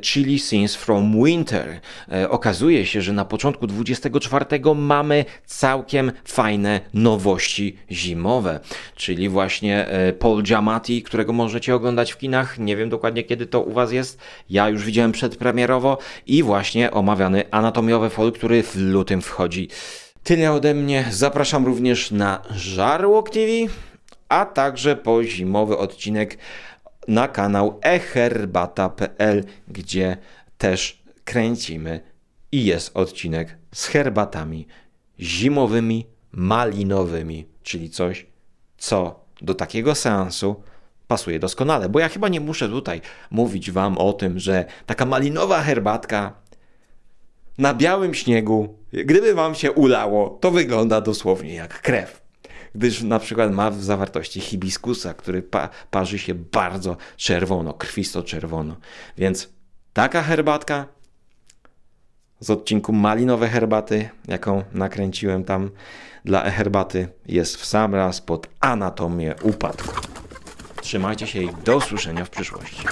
Chili 0.00 0.38
Scenes 0.38 0.76
from 0.76 1.24
Winter. 1.24 1.80
E, 2.12 2.30
okazuje 2.30 2.86
się, 2.86 3.02
że 3.02 3.12
na 3.12 3.24
początku 3.24 3.66
24 3.66 4.46
mamy 4.74 5.24
całkiem 5.44 6.12
fajne 6.24 6.80
nowości 6.94 7.76
zimowe, 7.90 8.60
czyli 8.96 9.28
właśnie 9.28 9.88
e, 9.88 10.12
Paul 10.12 10.42
Giamatti, 10.42 11.02
którego 11.02 11.32
możecie 11.32 11.74
oglądać 11.74 12.12
w 12.12 12.18
kinach. 12.18 12.58
Nie 12.58 12.76
wiem 12.76 12.88
dokładnie 12.88 13.24
kiedy 13.24 13.46
to 13.46 13.60
u 13.60 13.72
Was 13.72 13.92
jest. 13.92 14.18
Ja 14.50 14.68
już 14.68 14.84
widziałem 14.84 15.12
przedpremierowo 15.12 15.98
i 16.26 16.42
właśnie 16.42 16.90
omawiany 16.90 17.44
anatomiowy 17.50 18.10
fol, 18.10 18.32
który 18.32 18.62
w 18.62 18.76
lutym 18.76 19.22
wchodzi. 19.22 19.68
Tyle 20.24 20.52
ode 20.52 20.74
mnie. 20.74 21.04
Zapraszam 21.10 21.66
również 21.66 22.10
na 22.10 22.42
Żarłok 22.50 23.30
TV, 23.30 23.52
a 24.28 24.46
także 24.46 24.96
po 24.96 25.24
zimowy 25.24 25.78
odcinek 25.78 26.38
na 27.08 27.28
kanał 27.28 27.80
eherbata.pl, 27.82 29.44
gdzie 29.68 30.16
też 30.58 31.02
kręcimy 31.24 32.00
i 32.52 32.64
jest 32.64 32.96
odcinek 32.96 33.58
z 33.72 33.86
herbatami 33.86 34.66
zimowymi, 35.20 36.06
malinowymi, 36.32 37.46
czyli 37.62 37.90
coś, 37.90 38.26
co 38.78 39.24
do 39.42 39.54
takiego 39.54 39.94
seansu 39.94 40.62
pasuje 41.08 41.38
doskonale, 41.38 41.88
bo 41.88 42.00
ja 42.00 42.08
chyba 42.08 42.28
nie 42.28 42.40
muszę 42.40 42.68
tutaj 42.68 43.00
mówić 43.30 43.70
wam 43.70 43.98
o 43.98 44.12
tym, 44.12 44.38
że 44.38 44.64
taka 44.86 45.06
malinowa 45.06 45.62
herbatka 45.62 46.32
na 47.58 47.74
białym 47.74 48.14
śniegu, 48.14 48.78
gdyby 48.92 49.34
wam 49.34 49.54
się 49.54 49.72
ulało, 49.72 50.38
to 50.40 50.50
wygląda 50.50 51.00
dosłownie 51.00 51.54
jak 51.54 51.82
krew. 51.82 52.23
Gdyż 52.74 53.02
na 53.02 53.18
przykład 53.18 53.52
ma 53.52 53.70
w 53.70 53.82
zawartości 53.82 54.40
hibiskusa, 54.40 55.14
który 55.14 55.42
pa 55.42 55.68
parzy 55.90 56.18
się 56.18 56.34
bardzo 56.34 56.96
czerwono, 57.16 57.72
krwisto 57.74 58.22
czerwono. 58.22 58.76
Więc 59.18 59.48
taka 59.92 60.22
herbatka 60.22 60.86
z 62.40 62.50
odcinku 62.50 62.92
malinowe 62.92 63.48
herbaty, 63.48 64.08
jaką 64.28 64.64
nakręciłem 64.72 65.44
tam 65.44 65.70
dla 66.24 66.44
e-herbaty, 66.44 67.08
jest 67.26 67.56
w 67.56 67.64
sam 67.64 67.94
raz 67.94 68.20
pod 68.20 68.48
anatomię 68.60 69.34
upadku. 69.42 69.94
Trzymajcie 70.82 71.26
się 71.26 71.42
i 71.42 71.48
do 71.64 71.76
usłyszenia 71.76 72.24
w 72.24 72.30
przyszłości. 72.30 72.84